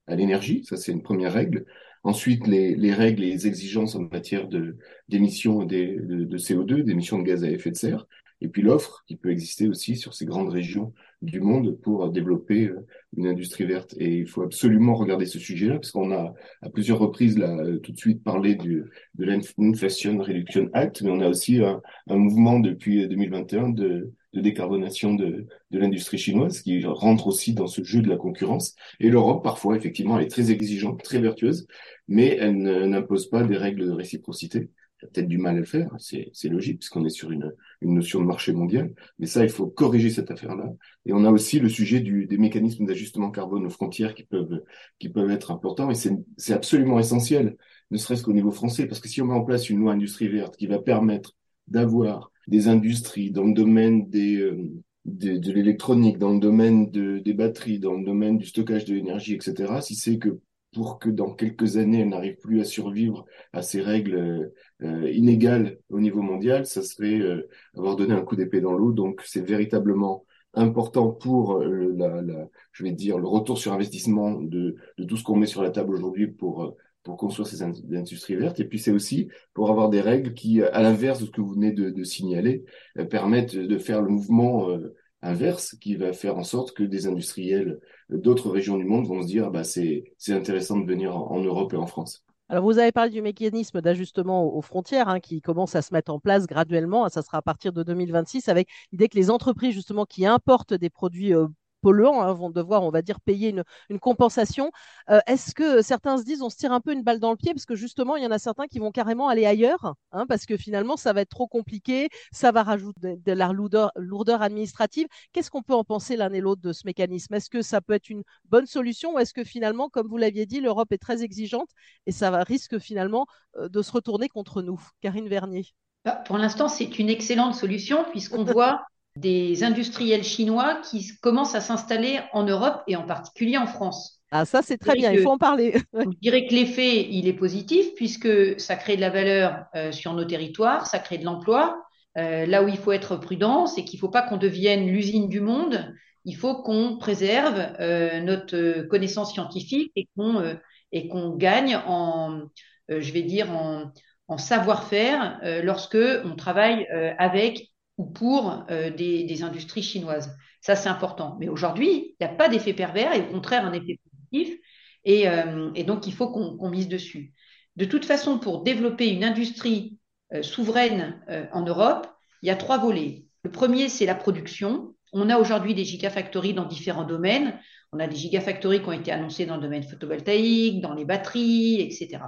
à 0.07 0.16
l'énergie. 0.16 0.63
Ça, 0.63 0.77
c'est 0.77 0.92
une 0.92 1.01
première 1.01 1.33
règle. 1.33 1.66
Ensuite, 2.04 2.47
les, 2.47 2.75
les, 2.75 2.94
règles 2.94 3.23
et 3.23 3.31
les 3.31 3.47
exigences 3.47 3.95
en 3.95 4.01
matière 4.01 4.47
de 4.47 4.77
d'émissions 5.09 5.66
de, 5.66 6.25
de, 6.25 6.37
CO2, 6.37 6.83
d'émissions 6.83 7.19
de 7.19 7.23
gaz 7.23 7.44
à 7.44 7.49
effet 7.49 7.71
de 7.71 7.75
serre 7.75 8.07
et 8.39 8.49
puis 8.49 8.61
l'offre 8.61 9.04
qui 9.07 9.16
peut 9.16 9.31
exister 9.31 9.68
aussi 9.68 9.95
sur 9.95 10.13
ces 10.13 10.25
grandes 10.25 10.49
régions 10.49 10.94
du 11.23 11.42
monde 11.42 11.75
pour 11.81 12.07
développer 12.11 12.71
une 13.18 13.25
industrie 13.25 13.66
verte. 13.66 13.95
Et 13.97 14.18
il 14.19 14.27
faut 14.27 14.44
absolument 14.44 14.94
regarder 14.94 15.25
ce 15.25 15.39
sujet-là, 15.39 15.75
parce 15.75 15.89
qu'on 15.89 16.11
a 16.11 16.35
à 16.61 16.69
plusieurs 16.69 16.99
reprises 16.99 17.35
là 17.35 17.57
tout 17.81 17.92
de 17.92 17.97
suite 17.97 18.23
parlé 18.23 18.54
du, 18.54 18.83
de 19.16 19.25
l'Inflation 19.25 20.19
Reduction 20.19 20.69
Act, 20.73 21.01
mais 21.01 21.09
on 21.09 21.21
a 21.21 21.30
aussi 21.30 21.63
un, 21.63 21.81
un 22.07 22.16
mouvement 22.16 22.59
depuis 22.59 23.07
2021 23.07 23.69
de 23.69 24.13
de 24.37 24.41
décarbonation 24.41 25.15
de, 25.15 25.47
de 25.71 25.79
l'industrie 25.79 26.19
chinoise 26.19 26.61
qui 26.61 26.85
rentre 26.85 27.25
aussi 27.25 27.53
dans 27.53 27.65
ce 27.65 27.83
jeu 27.83 28.01
de 28.03 28.09
la 28.09 28.17
concurrence. 28.17 28.75
Et 28.99 29.09
l'Europe, 29.09 29.44
parfois, 29.44 29.75
effectivement, 29.75 30.19
est 30.19 30.27
très 30.27 30.51
exigeante, 30.51 31.01
très 31.03 31.19
vertueuse, 31.19 31.65
mais 32.07 32.37
elle 32.39 32.57
n'impose 32.57 33.29
pas 33.29 33.44
des 33.44 33.57
règles 33.57 33.87
de 33.87 33.91
réciprocité. 33.91 34.69
Elle 34.99 35.07
a 35.07 35.11
peut-être 35.11 35.27
du 35.27 35.39
mal 35.39 35.56
à 35.56 35.59
le 35.59 35.65
faire, 35.65 35.89
c'est 35.97 36.49
logique, 36.49 36.79
puisqu'on 36.79 37.06
est 37.06 37.09
sur 37.09 37.31
une, 37.31 37.51
une 37.81 37.95
notion 37.95 38.19
de 38.19 38.25
marché 38.25 38.53
mondial. 38.53 38.94
Mais 39.17 39.25
ça, 39.25 39.44
il 39.44 39.49
faut 39.49 39.67
corriger 39.67 40.11
cette 40.11 40.29
affaire-là. 40.29 40.71
Et 41.06 41.13
on 41.13 41.23
a 41.23 41.31
aussi 41.31 41.59
le 41.59 41.69
sujet 41.69 41.99
du, 41.99 42.27
des 42.27 42.37
mécanismes 42.37 42.85
d'ajustement 42.85 43.31
carbone 43.31 43.65
aux 43.65 43.71
frontières 43.71 44.13
qui 44.13 44.23
peuvent, 44.23 44.61
qui 44.99 45.09
peuvent 45.09 45.31
être 45.31 45.49
importants. 45.49 45.89
Et 45.89 45.95
c'est 45.95 46.53
absolument 46.53 46.99
essentiel, 46.99 47.57
ne 47.89 47.97
serait-ce 47.97 48.23
qu'au 48.23 48.33
niveau 48.33 48.51
français, 48.51 48.85
parce 48.85 48.99
que 48.99 49.07
si 49.07 49.19
on 49.21 49.25
met 49.25 49.33
en 49.33 49.44
place 49.44 49.69
une 49.69 49.79
loi 49.79 49.94
industrie 49.94 50.27
verte 50.27 50.57
qui 50.57 50.67
va 50.67 50.77
permettre 50.79 51.35
d'avoir 51.67 52.31
des 52.47 52.68
industries, 52.68 53.31
dans 53.31 53.44
le 53.44 53.54
domaine 53.54 54.09
des, 54.09 54.37
euh, 54.37 54.69
de, 55.06 55.51
l'électronique, 55.51 56.18
dans 56.18 56.33
le 56.33 56.39
domaine 56.39 56.92
de, 56.92 57.19
des 57.19 57.33
batteries, 57.33 57.80
dans 57.80 57.94
le 57.94 58.04
domaine 58.04 58.37
du 58.37 58.45
stockage 58.45 58.85
de 58.85 58.95
l'énergie, 58.95 59.33
etc., 59.33 59.81
si 59.81 59.95
c'est 59.95 60.18
que 60.18 60.39
pour 60.73 60.99
que 60.99 61.09
dans 61.09 61.33
quelques 61.33 61.77
années, 61.77 62.01
elle 62.01 62.09
n'arrive 62.09 62.37
plus 62.37 62.59
à 62.61 62.66
survivre 62.66 63.25
à 63.54 63.61
ces 63.61 63.81
règles 63.81 64.51
euh, 64.83 65.11
inégales 65.11 65.77
au 65.89 65.99
niveau 65.99 66.21
mondial, 66.21 66.66
ça 66.66 66.83
serait 66.83 67.19
euh, 67.19 67.47
avoir 67.75 67.95
donné 67.95 68.13
un 68.13 68.21
coup 68.21 68.35
d'épée 68.35 68.61
dans 68.61 68.73
l'eau. 68.73 68.92
Donc, 68.92 69.21
c'est 69.25 69.42
véritablement 69.42 70.25
important 70.54 71.11
pour 71.11 71.59
la, 71.59 72.21
la, 72.21 72.47
je 72.71 72.83
vais 72.83 72.92
dire, 72.92 73.18
le 73.19 73.27
retour 73.27 73.57
sur 73.57 73.73
investissement 73.73 74.42
de, 74.42 74.75
de 74.97 75.04
tout 75.04 75.16
ce 75.16 75.23
qu'on 75.23 75.35
met 75.35 75.45
sur 75.45 75.61
la 75.61 75.69
table 75.69 75.94
aujourd'hui 75.94 76.27
pour 76.27 76.75
pour 77.07 77.16
construire 77.16 77.47
ces 77.47 77.64
industries 77.64 78.35
vertes. 78.35 78.59
Et 78.59 78.66
puis 78.66 78.80
c'est 78.80 78.92
aussi 78.92 79.30
pour 79.54 79.69
avoir 79.69 79.90
des 79.90 80.02
règles 80.02 80.33
qui, 80.33 80.61
à 80.61 80.81
l'inverse 80.81 81.21
de 81.21 81.26
ce 81.26 81.31
que 81.31 81.40
vous 81.40 81.54
venez 81.54 81.71
de, 81.71 82.04
signaler, 82.04 82.66
euh, 82.99 83.06
permettent 83.06 83.56
de 83.56 83.78
faire 83.78 84.02
le 84.02 84.09
mouvement 84.09 84.69
euh, 84.69 84.94
inverse 85.21 85.78
qui 85.80 85.95
va 85.95 86.11
faire 86.11 86.37
en 86.37 86.44
sorte 86.44 86.73
que 86.73 86.83
des 86.83 87.07
industriels 87.07 87.80
d'autres 88.09 88.49
régions 88.49 88.78
du 88.78 88.83
monde 88.83 89.07
vont 89.07 89.21
se 89.21 89.28
dire 89.28 89.52
bah 89.52 89.64
c'est 89.64 90.04
intéressant 90.28 90.78
de 90.78 90.85
venir 90.85 91.16
en, 91.16 91.40
Europe 91.40 91.73
et 91.73 91.78
en 91.78 91.87
France. 91.87 92.26
Alors, 92.49 92.66
vous 92.66 92.78
avez 92.78 92.92
parlé 92.92 93.11
du 93.11 93.21
mécanisme 93.21 93.81
d'ajustement 93.81 94.54
aux 94.54 94.61
frontières 94.61 95.07
hein, 95.07 95.21
qui 95.21 95.40
commence 95.40 95.76
à 95.76 95.81
se 95.81 95.94
mettre 95.94 96.11
en 96.11 96.19
place 96.19 96.45
graduellement. 96.45 97.07
Ça 97.07 97.21
sera 97.21 97.37
à 97.37 97.42
partir 97.42 97.71
de 97.71 97.83
2026 97.83 98.49
avec 98.49 98.68
l'idée 98.92 99.07
que 99.07 99.18
les 99.18 99.30
entreprises 99.30 99.73
justement 99.73 100.06
qui 100.06 100.26
importent 100.26 100.73
des 100.73 100.90
produits 100.90 101.33
euh, 101.33 101.47
polluants 101.81 102.22
hein, 102.22 102.34
vont 102.34 102.50
devoir, 102.50 102.84
on 102.84 102.90
va 102.90 103.02
dire, 103.02 103.19
payer 103.22 103.50
une, 103.50 104.00
compensation. 104.00 104.72
Euh, 105.10 105.19
est-ce 105.28 105.54
que 105.54 105.81
certains 105.81 106.18
se 106.18 106.24
disent, 106.24 106.42
on 106.42 106.50
se 106.50 106.57
tire 106.57 106.72
un 106.72 106.81
peu 106.81 106.94
une 106.94 107.04
balle 107.04 107.19
dans 107.19 107.31
le 107.31 107.38
pied 107.38 107.54
parce 107.54 107.66
que 107.66 107.76
justement, 107.76 108.16
il 108.16 108.24
y 108.24 108.28
en 108.28 108.31
a 108.31 108.40
certains 108.40 108.68
qui 108.68 108.80
vont 108.80 108.92
carrément 108.92 109.28
aller 109.28 109.46
ailleurs, 109.46 109.96
hein, 110.12 110.26
parce 110.28 110.46
que 110.46 110.57
finalement, 110.57 110.98
ça 110.98 111.14
va 111.14 111.22
être 111.22 111.30
trop 111.30 111.48
compliqué, 111.48 112.10
ça 112.31 112.52
va 112.52 112.64
rajouter 112.64 113.18
de, 113.18 113.31
la 113.31 113.52
lourdeur, 113.52 113.92
lourdeur 113.96 114.42
administrative. 114.42 115.07
Qu'est-ce 115.34 115.50
qu'on 115.50 115.64
peut 115.64 115.74
en 115.74 115.84
penser 115.84 116.16
l'un 116.16 116.31
et 116.34 116.42
l'autre 116.42 116.62
de 116.62 116.74
ce 116.74 116.84
mécanisme? 116.86 117.34
Est-ce 117.34 117.50
que 117.50 117.62
ça 117.62 117.81
peut 117.81 117.94
être 117.94 118.10
une 118.10 118.24
bonne 118.46 118.66
solution 118.66 119.16
ou 119.16 119.19
est-ce 119.19 119.34
que 119.34 119.44
finalement, 119.44 119.90
comme 119.90 120.07
vous 120.07 120.18
l'aviez 120.18 120.46
dit, 120.46 120.60
l'Europe 120.62 120.92
est 120.92 120.98
très 120.98 121.24
exigeante 121.24 121.69
et 122.06 122.12
ça 122.12 122.31
va, 122.31 122.44
risque 122.44 122.80
finalement 122.80 123.26
euh, 123.57 123.69
de 123.69 123.81
se 123.81 123.92
retourner 123.92 124.30
contre 124.30 124.62
nous? 124.62 124.80
Karine 125.02 125.28
Vernier. 125.28 125.66
Bah, 126.06 126.16
pour 126.26 126.38
l'instant, 126.38 126.69
c'est 126.69 127.00
une 127.00 127.10
excellente 127.10 127.56
solution 127.56 128.06
puisqu'on 128.12 128.44
voit 128.44 128.86
des 129.19 129.64
industriels 129.64 130.24
chinois 130.24 130.80
qui 130.90 131.07
commencent 131.21 131.56
à 131.56 131.62
s'installer 131.62 132.19
en 132.33 132.44
Europe 132.44 132.81
et 132.88 132.95
en 132.95 133.04
particulier 133.04 133.57
en 133.57 133.68
France. 133.68 134.21
Ah, 134.31 134.45
ça, 134.45 134.62
c'est 134.62 134.78
très 134.78 134.95
bien, 134.95 135.12
il 135.12 135.21
faut 135.21 135.31
en 135.31 135.38
parler. 135.38 135.78
je 135.94 136.19
dirais 136.21 136.47
que 136.47 136.54
l'effet, 136.54 137.07
il 137.09 137.28
est 137.28 137.33
positif 137.33 137.88
puisque 137.95 138.59
ça 138.59 138.76
crée 138.76 138.95
de 138.95 139.02
la 139.02 139.09
valeur 139.09 139.66
euh, 139.76 139.92
sur 139.92 140.14
nos 140.14 140.26
territoires, 140.26 140.86
ça 140.86 141.00
crée 141.00 141.18
de 141.18 141.26
l'emploi. 141.26 141.81
Euh, 142.18 142.45
là 142.45 142.64
où 142.64 142.68
il 142.68 142.78
faut 142.78 142.92
être 142.92 143.16
prudent, 143.16 143.68
c'est 143.68 143.83
qu'il 143.83 143.97
ne 143.97 144.02
faut 144.02 144.09
pas 144.09 144.21
qu'on 144.24 144.38
devienne 144.38 144.88
l'usine 144.88 145.30
du 145.30 145.40
monde. 145.40 145.94
Il 146.26 146.36
faut 146.36 146.62
qu'on 146.62 146.97
préserve 146.97 147.57
euh, 147.80 148.19
notre 148.19 148.81
connaissance 148.88 149.31
scientifique 149.33 149.92
et 149.95 150.07
qu'on 150.16 150.57
et 150.94 151.09
qu'on 151.09 151.36
gagne 151.36 151.76
en, 151.86 152.44
je 152.88 153.12
vais 153.12 153.21
dire, 153.21 153.52
en, 153.52 153.92
en 154.30 154.38
savoir-faire 154.38 155.40
lorsque 155.64 155.97
on 156.24 156.36
travaille 156.36 156.88
avec 157.18 157.69
ou 157.97 158.06
pour 158.06 158.66
euh, 158.69 158.89
des, 158.89 159.44
industries 159.44 159.83
chinoises. 159.83 160.35
Ça, 160.61 160.75
c'est 160.75 160.89
important. 160.89 161.37
Mais 161.39 161.49
aujourd'hui, 161.49 162.16
il 162.19 162.25
n'y 162.25 162.31
a 162.31 162.35
pas 162.35 162.49
d'effet 162.49 162.73
pervers 162.73 163.13
et 163.13 163.21
au 163.21 163.31
contraire 163.31 163.66
un 163.66 163.73
effet 163.73 163.99
positif. 164.09 164.57
Et, 165.04 165.27
euh, 165.27 165.71
donc, 165.83 166.07
il 166.07 166.13
faut 166.13 166.30
qu'on 166.30 166.69
mise 166.69 166.87
dessus. 166.87 167.33
De 167.75 167.85
toute 167.85 168.06
façon, 168.06 168.39
pour 168.39 168.63
développer 168.63 169.09
une 169.09 169.23
industrie 169.23 169.97
euh, 170.33 170.42
souveraine 170.42 171.21
en 171.51 171.61
Europe, 171.61 172.07
il 172.42 172.47
y 172.47 172.51
a 172.51 172.56
trois 172.56 172.77
volets. 172.77 173.25
Le 173.44 173.51
premier, 173.51 173.89
c'est 173.89 174.06
la 174.06 174.16
production. 174.16 174.94
On 175.13 175.30
a 175.30 175.37
aujourd'hui 175.37 175.73
des 175.73 175.85
gigafactories 175.85 176.54
dans 176.54 176.66
différents 176.66 177.06
domaines. 177.06 177.59
On 177.94 177.99
a 177.99 178.07
des 178.07 178.16
gigafactories 178.16 178.81
qui 178.81 178.89
ont 178.89 178.94
été 178.94 179.11
annoncées 179.11 179.45
dans 179.45 179.56
le 179.56 179.61
domaine 179.61 179.83
photovoltaïque, 179.83 180.81
dans 180.81 180.94
les 180.94 181.06
batteries, 181.06 181.81
etc. 181.81 182.19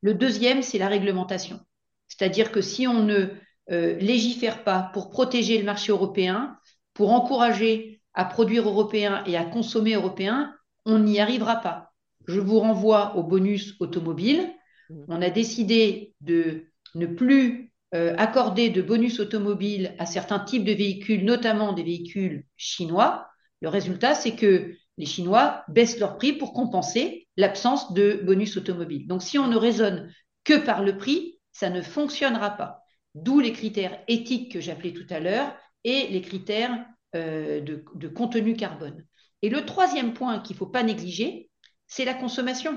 Le 0.00 0.14
deuxième, 0.14 0.62
c'est 0.62 0.78
la 0.78 0.88
réglementation. 0.88 1.60
C'est-à-dire 2.06 2.52
que 2.52 2.60
si 2.60 2.86
on 2.86 3.02
ne 3.02 3.30
euh, 3.70 3.96
légifère 3.98 4.64
pas 4.64 4.90
pour 4.92 5.10
protéger 5.10 5.58
le 5.58 5.64
marché 5.64 5.92
européen, 5.92 6.56
pour 6.94 7.12
encourager 7.12 8.00
à 8.14 8.24
produire 8.24 8.68
européen 8.68 9.22
et 9.26 9.36
à 9.36 9.44
consommer 9.44 9.94
européen, 9.94 10.54
on 10.84 10.98
n'y 10.98 11.20
arrivera 11.20 11.56
pas. 11.56 11.92
Je 12.26 12.40
vous 12.40 12.58
renvoie 12.58 13.16
au 13.16 13.22
bonus 13.22 13.74
automobile. 13.80 14.50
Mmh. 14.88 14.94
On 15.08 15.22
a 15.22 15.30
décidé 15.30 16.14
de 16.20 16.66
ne 16.94 17.06
plus 17.06 17.72
euh, 17.94 18.14
accorder 18.18 18.70
de 18.70 18.82
bonus 18.82 19.18
automobile 19.18 19.94
à 19.98 20.06
certains 20.06 20.38
types 20.38 20.64
de 20.64 20.72
véhicules, 20.72 21.24
notamment 21.24 21.72
des 21.72 21.82
véhicules 21.82 22.44
chinois. 22.56 23.26
Le 23.60 23.68
résultat, 23.68 24.14
c'est 24.14 24.36
que 24.36 24.74
les 24.96 25.06
Chinois 25.06 25.64
baissent 25.68 25.98
leur 25.98 26.16
prix 26.16 26.34
pour 26.34 26.52
compenser 26.52 27.26
l'absence 27.36 27.92
de 27.92 28.20
bonus 28.22 28.56
automobile. 28.56 29.06
Donc, 29.06 29.22
si 29.22 29.38
on 29.38 29.48
ne 29.48 29.56
raisonne 29.56 30.12
que 30.44 30.58
par 30.58 30.84
le 30.84 30.98
prix, 30.98 31.40
ça 31.52 31.70
ne 31.70 31.82
fonctionnera 31.82 32.50
pas. 32.50 32.79
D'où 33.14 33.40
les 33.40 33.52
critères 33.52 33.98
éthiques 34.08 34.52
que 34.52 34.60
j'appelais 34.60 34.92
tout 34.92 35.06
à 35.10 35.20
l'heure 35.20 35.54
et 35.84 36.08
les 36.08 36.22
critères 36.22 36.86
euh, 37.16 37.60
de, 37.60 38.08
contenu 38.08 38.54
carbone. 38.54 39.04
Et 39.42 39.48
le 39.48 39.64
troisième 39.64 40.14
point 40.14 40.38
qu'il 40.38 40.54
ne 40.54 40.58
faut 40.58 40.66
pas 40.66 40.84
négliger, 40.84 41.50
c'est 41.88 42.04
la 42.04 42.14
consommation. 42.14 42.74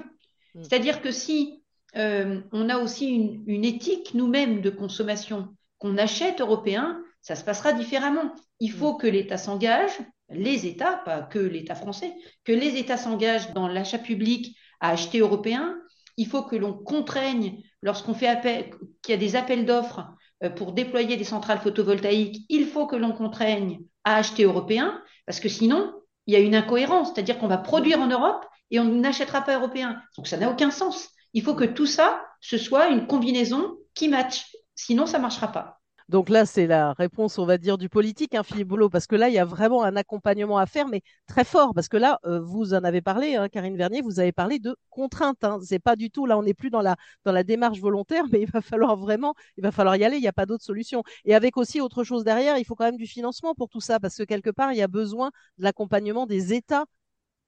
Hmm. 0.55 0.63
C'est-à-dire 0.63 1.03
que 1.03 1.11
si 1.11 1.63
euh, 1.97 2.41
on 2.51 2.67
a 2.69 2.79
aussi 2.79 3.09
une, 3.45 3.63
éthique 3.63 4.15
nous-mêmes 4.15 4.61
de 4.61 4.71
consommation 4.71 5.49
qu'on 5.77 5.99
achète 5.99 6.41
européen, 6.41 6.99
ça 7.21 7.35
se 7.35 7.43
passera 7.43 7.73
différemment. 7.73 8.33
Il 8.59 8.71
hmm. 8.71 8.75
faut 8.75 8.95
que 8.95 9.05
l'État 9.05 9.37
s'engage, 9.37 9.91
les 10.29 10.65
États, 10.65 10.97
pas 11.05 11.21
que 11.21 11.37
l'État 11.37 11.75
français, 11.75 12.11
que 12.43 12.53
les 12.53 12.77
États 12.77 12.97
s'engagent 12.97 13.53
dans 13.53 13.67
l'achat 13.67 13.99
public 13.99 14.57
à 14.79 14.89
acheter 14.89 15.19
européen. 15.19 15.77
Il 16.17 16.25
faut 16.25 16.43
que 16.43 16.55
l'on 16.55 16.73
contraigne, 16.73 17.61
lorsqu'on 17.83 18.15
fait 18.15 18.27
appel, 18.27 18.71
qu'il 19.03 19.11
y 19.11 19.15
a 19.15 19.17
des 19.17 19.35
appels 19.35 19.65
d'offres, 19.65 20.07
pour 20.49 20.73
déployer 20.73 21.17
des 21.17 21.23
centrales 21.23 21.59
photovoltaïques, 21.59 22.45
il 22.49 22.67
faut 22.67 22.87
que 22.87 22.95
l'on 22.95 23.11
contraigne 23.11 23.81
à 24.03 24.15
acheter 24.15 24.43
européen, 24.43 25.01
parce 25.25 25.39
que 25.39 25.49
sinon, 25.49 25.93
il 26.27 26.33
y 26.33 26.37
a 26.37 26.39
une 26.39 26.55
incohérence, 26.55 27.11
c'est-à-dire 27.13 27.37
qu'on 27.37 27.47
va 27.47 27.57
produire 27.57 27.99
en 27.99 28.07
Europe 28.07 28.45
et 28.71 28.79
on 28.79 28.85
n'achètera 28.85 29.41
pas 29.41 29.55
européen. 29.55 30.01
Donc 30.17 30.27
ça 30.27 30.37
n'a 30.37 30.49
aucun 30.49 30.71
sens. 30.71 31.09
Il 31.33 31.43
faut 31.43 31.55
que 31.55 31.63
tout 31.63 31.85
ça, 31.85 32.25
ce 32.41 32.57
soit 32.57 32.87
une 32.87 33.07
combinaison 33.07 33.77
qui 33.93 34.07
matche. 34.07 34.55
Sinon, 34.75 35.05
ça 35.05 35.17
ne 35.17 35.23
marchera 35.23 35.51
pas. 35.51 35.79
Donc 36.09 36.29
là, 36.29 36.45
c'est 36.45 36.67
la 36.67 36.93
réponse, 36.93 37.39
on 37.39 37.45
va 37.45 37.57
dire, 37.57 37.77
du 37.77 37.89
politique, 37.89 38.35
hein, 38.35 38.43
Philippe 38.43 38.67
Boulot, 38.67 38.89
parce 38.89 39.07
que 39.07 39.15
là, 39.15 39.29
il 39.29 39.33
y 39.33 39.39
a 39.39 39.45
vraiment 39.45 39.83
un 39.83 39.95
accompagnement 39.95 40.57
à 40.57 40.65
faire, 40.65 40.87
mais 40.87 41.01
très 41.27 41.43
fort, 41.43 41.73
parce 41.73 41.87
que 41.87 41.97
là, 41.97 42.19
euh, 42.25 42.39
vous 42.41 42.73
en 42.73 42.83
avez 42.83 43.01
parlé, 43.01 43.35
hein, 43.35 43.49
Karine 43.49 43.77
Vernier, 43.77 44.01
vous 44.01 44.19
avez 44.19 44.31
parlé 44.31 44.59
de 44.59 44.75
contraintes. 44.89 45.43
Hein. 45.43 45.59
C'est 45.63 45.79
pas 45.79 45.95
du 45.95 46.09
tout, 46.09 46.25
là, 46.25 46.37
on 46.37 46.43
n'est 46.43 46.53
plus 46.53 46.69
dans 46.69 46.81
la, 46.81 46.95
dans 47.25 47.31
la 47.31 47.43
démarche 47.43 47.79
volontaire, 47.79 48.25
mais 48.31 48.41
il 48.41 48.49
va 48.51 48.61
falloir 48.61 48.97
vraiment, 48.97 49.33
il 49.57 49.63
va 49.63 49.71
falloir 49.71 49.95
y 49.95 50.03
aller, 50.03 50.17
il 50.17 50.21
n'y 50.21 50.27
a 50.27 50.33
pas 50.33 50.45
d'autre 50.45 50.63
solution. 50.63 51.03
Et 51.25 51.35
avec 51.35 51.57
aussi 51.57 51.81
autre 51.81 52.03
chose 52.03 52.23
derrière, 52.23 52.57
il 52.57 52.65
faut 52.65 52.75
quand 52.75 52.85
même 52.85 52.97
du 52.97 53.07
financement 53.07 53.55
pour 53.55 53.69
tout 53.69 53.81
ça, 53.81 53.99
parce 53.99 54.17
que 54.17 54.23
quelque 54.23 54.49
part, 54.49 54.71
il 54.73 54.77
y 54.77 54.81
a 54.81 54.87
besoin 54.87 55.31
de 55.57 55.63
l'accompagnement 55.63 56.25
des 56.25 56.53
États, 56.53 56.85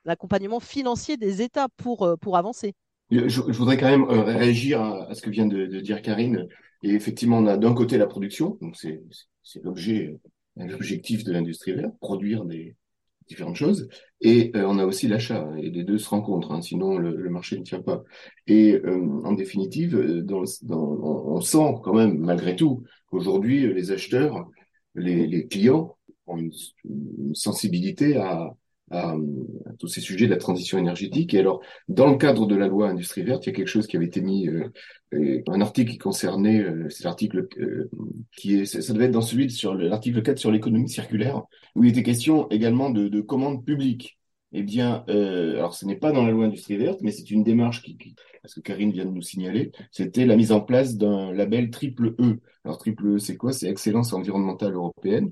l'accompagnement 0.05 0.59
financier 0.59 1.17
des 1.17 1.41
États 1.41 1.67
pour, 1.77 2.03
euh, 2.03 2.15
pour 2.15 2.37
avancer. 2.37 2.73
Je, 3.11 3.41
voudrais 3.41 3.77
quand 3.77 3.89
même 3.89 4.05
euh, 4.05 4.23
réagir 4.23 4.81
à, 4.81 5.13
ce 5.13 5.21
que 5.21 5.29
vient 5.29 5.45
de, 5.45 5.67
de 5.67 5.79
dire 5.79 6.01
Karine. 6.01 6.47
Et 6.85 6.93
effectivement, 6.93 7.39
on 7.39 7.47
a 7.47 7.57
d'un 7.57 7.73
côté 7.73 7.97
la 7.97 8.05
production, 8.05 8.59
donc 8.61 8.75
c'est 8.75 9.01
l'objet, 9.63 10.19
euh, 10.59 10.67
l'objectif 10.67 11.23
de 11.23 11.33
l'industrie 11.33 11.73
verte, 11.73 11.97
produire 11.99 12.45
des 12.45 12.75
différentes 13.27 13.55
choses, 13.55 13.89
et 14.21 14.51
euh, 14.55 14.67
on 14.67 14.77
a 14.77 14.85
aussi 14.85 15.07
l'achat, 15.07 15.49
et 15.57 15.71
les 15.71 15.83
deux 15.83 15.97
se 15.97 16.07
rencontrent, 16.07 16.51
hein, 16.51 16.61
sinon 16.61 16.99
le, 16.99 17.27
marché 17.31 17.57
ne 17.57 17.63
tient 17.63 17.81
pas. 17.81 18.03
Et 18.45 18.75
euh, 18.75 19.01
en 19.23 19.33
définitive, 19.33 19.95
on 20.29 21.41
sent 21.41 21.73
quand 21.83 21.95
même, 21.95 22.19
malgré 22.19 22.55
tout, 22.55 22.83
qu'aujourd'hui, 23.07 23.73
les 23.73 23.89
acheteurs, 23.89 24.47
les, 24.93 25.47
clients 25.47 25.97
ont 26.27 26.37
une 26.37 27.33
sensibilité 27.33 28.17
à, 28.17 28.55
à, 28.91 29.15
tous 29.79 29.87
ces 29.87 30.01
sujets 30.01 30.25
de 30.25 30.31
la 30.31 30.37
transition 30.37 30.77
énergétique. 30.77 31.33
Et 31.33 31.39
alors, 31.39 31.61
dans 31.87 32.07
le 32.07 32.17
cadre 32.17 32.45
de 32.45 32.55
la 32.55 32.67
loi 32.67 32.89
industrie 32.89 33.23
verte, 33.23 33.45
il 33.45 33.49
y 33.49 33.53
a 33.53 33.55
quelque 33.55 33.67
chose 33.67 33.87
qui 33.87 33.97
avait 33.97 34.05
été 34.05 34.21
mis, 34.21 34.47
euh, 34.47 34.69
euh 35.13 35.41
un 35.47 35.61
article 35.61 35.91
qui 35.91 35.97
concernait, 35.97 36.61
euh, 36.61 36.87
c'est 36.89 37.03
l'article 37.03 37.47
euh, 37.59 37.89
qui 38.37 38.59
est, 38.59 38.65
ça 38.65 38.93
devait 38.93 39.05
être 39.05 39.11
dans 39.11 39.21
celui 39.21 39.49
sur 39.49 39.73
l'article 39.73 40.21
4 40.21 40.37
sur 40.37 40.51
l'économie 40.51 40.89
circulaire, 40.89 41.43
où 41.75 41.83
il 41.83 41.89
était 41.89 42.03
question 42.03 42.49
également 42.49 42.89
de, 42.89 43.07
de 43.07 43.21
commandes 43.21 43.65
publiques. 43.65 44.17
Eh 44.57 44.63
bien, 44.63 45.03
euh, 45.09 45.55
alors 45.57 45.73
ce 45.73 45.85
n'est 45.85 45.97
pas 45.97 46.13
dans 46.13 46.25
la 46.25 46.31
loi 46.31 46.45
industrie 46.45 46.77
verte, 46.77 47.01
mais 47.01 47.11
c'est 47.11 47.29
une 47.29 47.43
démarche 47.43 47.81
qui, 47.81 47.97
qui, 47.97 48.15
parce 48.41 48.53
que 48.53 48.61
Karine 48.61 48.91
vient 48.91 49.03
de 49.03 49.11
nous 49.11 49.21
signaler, 49.21 49.71
c'était 49.91 50.25
la 50.25 50.37
mise 50.37 50.53
en 50.53 50.61
place 50.61 50.95
d'un 50.95 51.33
label 51.33 51.71
triple 51.71 52.15
E. 52.21 52.39
Alors 52.65 52.79
triple 52.79 53.07
E, 53.15 53.19
c'est 53.19 53.37
quoi? 53.37 53.53
C'est 53.53 53.69
excellence 53.69 54.11
environnementale 54.11 54.73
européenne, 54.73 55.31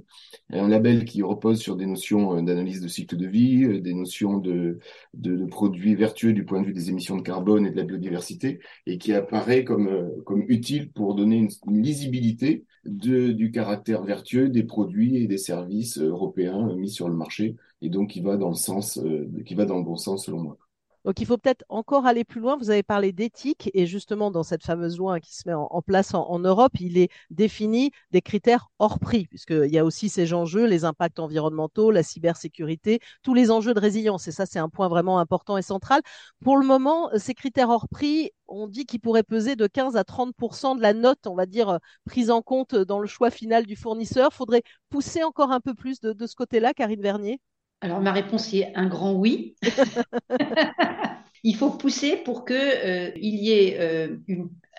un 0.51 0.67
label 0.67 1.03
qui 1.03 1.23
repose 1.23 1.59
sur 1.59 1.75
des 1.75 1.87
notions 1.87 2.37
euh, 2.37 2.41
d'analyse 2.43 2.79
de 2.79 2.87
cycle 2.87 3.17
de 3.17 3.25
vie, 3.25 3.63
euh, 3.65 3.81
des 3.81 3.95
notions 3.95 4.37
de, 4.37 4.77
de, 5.15 5.37
de, 5.37 5.45
produits 5.45 5.95
vertueux 5.95 6.33
du 6.33 6.45
point 6.45 6.61
de 6.61 6.67
vue 6.67 6.73
des 6.73 6.89
émissions 6.89 7.17
de 7.17 7.23
carbone 7.23 7.65
et 7.65 7.71
de 7.71 7.75
la 7.75 7.85
biodiversité, 7.85 8.59
et 8.85 8.99
qui 8.99 9.13
apparaît 9.13 9.63
comme, 9.63 9.87
euh, 9.87 10.09
comme 10.25 10.43
utile 10.47 10.91
pour 10.91 11.15
donner 11.15 11.37
une, 11.37 11.49
lisibilité 11.81 12.65
de, 12.85 13.31
du 13.31 13.49
caractère 13.49 14.03
vertueux 14.03 14.49
des 14.49 14.63
produits 14.63 15.17
et 15.17 15.27
des 15.27 15.39
services 15.39 15.97
européens 15.97 16.75
mis 16.75 16.89
sur 16.91 17.09
le 17.09 17.15
marché, 17.15 17.55
et 17.81 17.89
donc 17.89 18.11
qui 18.11 18.21
va 18.21 18.37
dans 18.37 18.49
le 18.49 18.55
sens, 18.55 18.99
qui 19.45 19.55
va 19.55 19.65
dans 19.65 19.77
le 19.77 19.83
bon 19.83 19.95
sens 19.95 20.25
selon 20.25 20.43
moi. 20.43 20.57
Donc 21.05 21.19
il 21.19 21.25
faut 21.25 21.37
peut-être 21.37 21.65
encore 21.69 22.05
aller 22.05 22.23
plus 22.23 22.39
loin. 22.39 22.57
Vous 22.57 22.69
avez 22.69 22.83
parlé 22.83 23.11
d'éthique 23.11 23.69
et 23.73 23.85
justement 23.85 24.31
dans 24.31 24.43
cette 24.43 24.63
fameuse 24.63 24.97
loi 24.97 25.19
qui 25.19 25.35
se 25.35 25.43
met 25.47 25.53
en, 25.53 25.81
place 25.81 26.13
en, 26.13 26.39
Europe, 26.39 26.73
il 26.79 26.97
est 26.97 27.09
défini 27.29 27.91
des 28.11 28.21
critères 28.21 28.69
hors 28.79 28.99
prix, 28.99 29.27
puisqu'il 29.27 29.71
y 29.71 29.77
a 29.77 29.85
aussi 29.85 30.09
ces 30.09 30.33
enjeux, 30.33 30.65
les 30.65 30.85
impacts 30.85 31.19
environnementaux, 31.19 31.91
la 31.91 32.03
cybersécurité, 32.03 32.99
tous 33.21 33.33
les 33.33 33.51
enjeux 33.51 33.73
de 33.73 33.79
résilience. 33.79 34.27
Et 34.27 34.31
ça, 34.31 34.45
c'est 34.45 34.59
un 34.59 34.69
point 34.69 34.87
vraiment 34.87 35.19
important 35.19 35.57
et 35.57 35.61
central. 35.61 36.01
Pour 36.43 36.57
le 36.57 36.65
moment, 36.65 37.09
ces 37.17 37.33
critères 37.33 37.69
hors 37.69 37.87
prix, 37.89 38.31
on 38.47 38.67
dit 38.67 38.85
qu'ils 38.85 38.99
pourraient 38.99 39.23
peser 39.23 39.55
de 39.55 39.67
15 39.67 39.95
à 39.95 40.03
30% 40.03 40.75
de 40.75 40.81
la 40.81 40.93
note, 40.93 41.27
on 41.27 41.35
va 41.35 41.45
dire, 41.45 41.79
prise 42.05 42.29
en 42.29 42.41
compte 42.41 42.75
dans 42.75 42.99
le 42.99 43.07
choix 43.07 43.31
final 43.31 43.65
du 43.65 43.75
fournisseur. 43.75 44.33
Faudrait 44.33 44.63
pousser 44.89 45.23
encore 45.23 45.51
un 45.51 45.59
peu 45.59 45.73
plus 45.73 45.99
de, 45.99 46.13
de 46.13 46.27
ce 46.27 46.35
côté-là, 46.35 46.73
Karine 46.73 47.01
Vernier? 47.01 47.39
Alors 47.83 47.99
ma 47.99 48.13
réponse 48.13 48.53
est 48.53 48.71
un 48.75 48.87
grand 48.87 49.11
oui. 49.11 49.55
il 51.43 51.55
faut 51.57 51.69
pousser 51.69 52.15
pour 52.15 52.45
qu'il 52.45 52.55
euh, 52.55 53.11
y 53.17 53.51
ait 53.51 53.77
euh, 53.77 54.15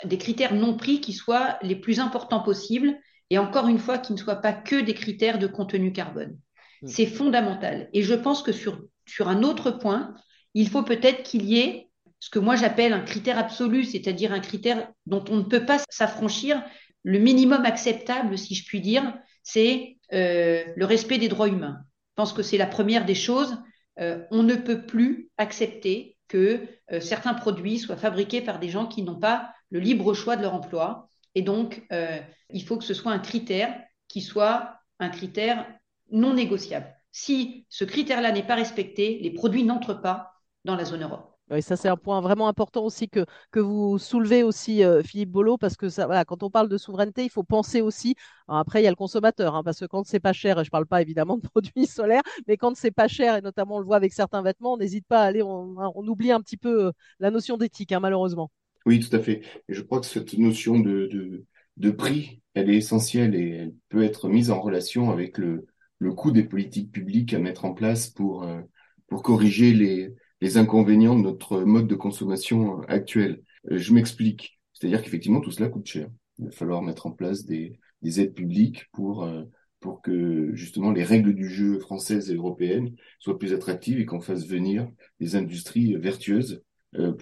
des 0.05 0.17
critères 0.17 0.55
non 0.55 0.75
pris 0.75 1.03
qui 1.03 1.13
soient 1.13 1.59
les 1.61 1.77
plus 1.77 2.01
importants 2.01 2.41
possibles 2.41 2.99
et 3.29 3.37
encore 3.37 3.69
une 3.69 3.79
fois 3.79 3.99
qui 3.99 4.15
ne 4.15 4.19
soient 4.19 4.37
pas 4.37 4.55
que 4.55 4.81
des 4.81 4.95
critères 4.95 5.39
de 5.39 5.47
contenu 5.47 5.93
carbone. 5.93 6.39
Hmm. 6.81 6.87
C'est 6.87 7.05
fondamental. 7.05 7.91
Et 7.93 8.03
je 8.03 8.15
pense 8.15 8.43
que 8.43 8.53
sur, 8.53 8.81
sur 9.05 9.29
un 9.29 9.43
autre 9.43 9.71
point, 9.71 10.15
il 10.55 10.71
faut 10.71 10.83
peut-être 10.83 11.25
qu'il 11.25 11.45
y 11.45 11.59
ait 11.59 11.91
ce 12.21 12.31
que 12.31 12.39
moi 12.39 12.57
j'appelle 12.57 12.95
un 12.95 13.03
critère 13.03 13.39
absolu, 13.39 13.85
c'est-à-dire 13.85 14.33
un 14.33 14.41
critère 14.41 14.91
dont 15.05 15.25
on 15.29 15.37
ne 15.37 15.43
peut 15.43 15.67
pas 15.67 15.79
s'affranchir. 15.91 16.65
Le 17.03 17.19
minimum 17.19 17.67
acceptable, 17.67 18.39
si 18.39 18.55
je 18.55 18.65
puis 18.65 18.81
dire, 18.81 19.13
c'est 19.43 19.99
euh, 20.15 20.65
le 20.75 20.87
respect 20.87 21.19
des 21.19 21.29
droits 21.29 21.49
humains. 21.49 21.85
Je 22.15 22.23
pense 22.23 22.33
que 22.33 22.45
c'est 22.45 22.59
la 22.59 22.69
première 22.69 23.05
des 23.05 23.17
choses. 23.17 23.59
Euh, 23.99 24.25
on 24.31 24.45
ne 24.45 24.55
peut 24.55 24.87
plus 24.87 25.31
accepter 25.37 26.17
que 26.29 26.61
euh, 26.93 27.01
certains 27.01 27.35
produits 27.35 27.81
soient 27.81 27.97
fabriqués 27.97 28.41
par 28.41 28.61
des 28.61 28.69
gens 28.69 28.87
qui 28.87 29.03
n'ont 29.03 29.19
pas 29.19 29.53
le 29.71 29.81
libre 29.81 30.15
choix 30.15 30.37
de 30.37 30.43
leur 30.43 30.55
emploi. 30.55 31.09
Et 31.35 31.43
donc, 31.43 31.85
euh, 31.91 32.21
il 32.51 32.65
faut 32.65 32.79
que 32.79 32.85
ce 32.85 32.95
soit 32.95 33.11
un 33.11 33.19
critère 33.19 33.75
qui 34.07 34.21
soit 34.21 34.79
un 35.01 35.09
critère 35.09 35.67
non 36.13 36.35
négociable. 36.35 36.95
Si 37.11 37.67
ce 37.69 37.85
critère-là 37.85 38.31
n'est 38.31 38.47
pas 38.47 38.55
respecté, 38.55 39.19
les 39.21 39.31
produits 39.31 39.65
n'entrent 39.65 40.01
pas 40.01 40.35
dans 40.65 40.77
la 40.77 40.85
zone 40.85 41.03
Europe. 41.03 41.34
Oui, 41.51 41.61
ça 41.61 41.77
c'est 41.77 41.89
un 41.89 41.97
point 41.99 42.23
vraiment 42.23 42.49
important 42.49 42.85
aussi 42.85 43.11
que, 43.11 43.27
que 43.51 43.61
vous 43.61 43.99
soulevez 43.99 44.43
aussi, 44.43 44.83
euh, 44.83 45.03
Philippe 45.03 45.31
Bolo, 45.31 45.59
parce 45.59 45.77
que 45.77 45.91
ça, 45.91 46.07
voilà, 46.07 46.25
quand 46.25 46.43
on 46.43 46.49
parle 46.49 46.71
de 46.71 46.79
souveraineté, 46.79 47.23
il 47.23 47.29
faut 47.29 47.43
penser 47.43 47.83
aussi. 47.83 48.15
après, 48.49 48.81
il 48.81 48.85
y 48.85 48.87
a 48.87 48.91
le 48.91 48.97
consommateur, 48.97 49.55
hein, 49.55 49.63
parce 49.63 49.79
que 49.81 49.85
quand 49.85 50.05
c'est 50.07 50.21
pas 50.21 50.33
cher, 50.33 50.59
et 50.59 50.65
je 50.65 50.71
parle 50.71 50.87
pas 50.87 51.03
évidemment 51.03 51.37
de 51.37 51.43
produits 51.49 51.87
solaires, 51.87 52.23
mais 52.49 52.57
quand 52.57 52.75
c'est 52.77 52.91
pas 52.91 53.09
cher, 53.09 53.37
et 53.37 53.43
notamment 53.43 53.77
on 53.77 53.79
le 53.79 53.85
voit 53.85 53.97
avec 53.97 54.15
certains 54.15 54.43
vêtements, 54.43 54.73
on 54.73 54.77
n'hésite 54.79 55.07
pas 55.07 55.21
à 55.21 55.25
aller, 55.27 55.43
on, 55.43 55.77
on, 55.77 56.09
oublie 56.09 56.33
un 56.33 56.41
petit 56.41 56.57
peu 56.57 56.87
euh, 56.87 56.93
la 57.21 57.31
notion 57.31 57.59
d'éthique, 57.59 57.93
hein, 57.93 58.01
malheureusement. 58.01 58.51
Oui, 58.87 59.01
tout 59.01 59.15
à 59.15 59.21
fait. 59.21 59.43
Je 59.69 59.83
crois 59.83 60.01
que 60.01 60.07
cette 60.07 60.39
notion 60.39 60.79
de, 60.79 61.09
de, 61.13 61.45
de, 61.77 61.91
prix, 61.91 62.41
elle 62.55 62.71
est 62.71 62.77
essentielle 62.77 63.35
et 63.35 63.51
elle 63.51 63.75
peut 63.91 64.03
être 64.03 64.29
mise 64.31 64.51
en 64.51 64.63
relation 64.63 65.11
avec 65.11 65.37
le, 65.37 65.67
le 65.99 66.13
coût 66.15 66.31
des 66.31 66.45
politiques 66.45 66.91
publiques 66.91 67.35
à 67.35 67.39
mettre 67.39 67.67
en 67.67 67.75
place 67.75 68.09
pour, 68.09 68.45
euh, 68.45 68.61
pour 69.09 69.23
corriger 69.23 69.75
les 69.75 70.15
les 70.45 70.59
inconvénients 70.59 71.17
de 71.17 71.23
notre 71.23 71.63
mode 71.63 71.87
de 71.87 71.95
consommation 71.95 72.83
euh, 72.83 72.85
actuel. 72.89 73.43
Euh, 73.71 73.79
je 73.79 73.95
m'explique. 73.95 74.61
C'est-à-dire 74.75 75.03
qu'effectivement, 75.03 75.41
tout 75.41 75.51
cela 75.51 75.71
coûte 75.71 75.87
cher. 75.87 76.09
Il 76.39 76.45
va 76.45 76.51
falloir 76.51 76.83
mettre 76.83 77.07
en 77.07 77.13
place 77.13 77.47
des, 77.47 77.79
des 78.03 78.21
aides 78.21 78.35
publiques 78.35 78.85
pour, 78.93 79.25
euh, 79.25 79.45
pour 79.81 80.03
que 80.03 80.55
justement 80.55 80.91
les 80.91 81.03
règles 81.03 81.35
du 81.35 81.49
jeu 81.49 81.79
françaises 81.79 82.31
et 82.31 82.35
européennes 82.35 82.95
soient 83.21 83.39
plus 83.39 83.55
attractives 83.55 83.99
et 83.99 84.05
qu'on 84.05 84.21
fasse 84.21 84.47
venir 84.47 84.87
des 85.19 85.35
industries 85.35 85.97
vertueuses 85.97 86.63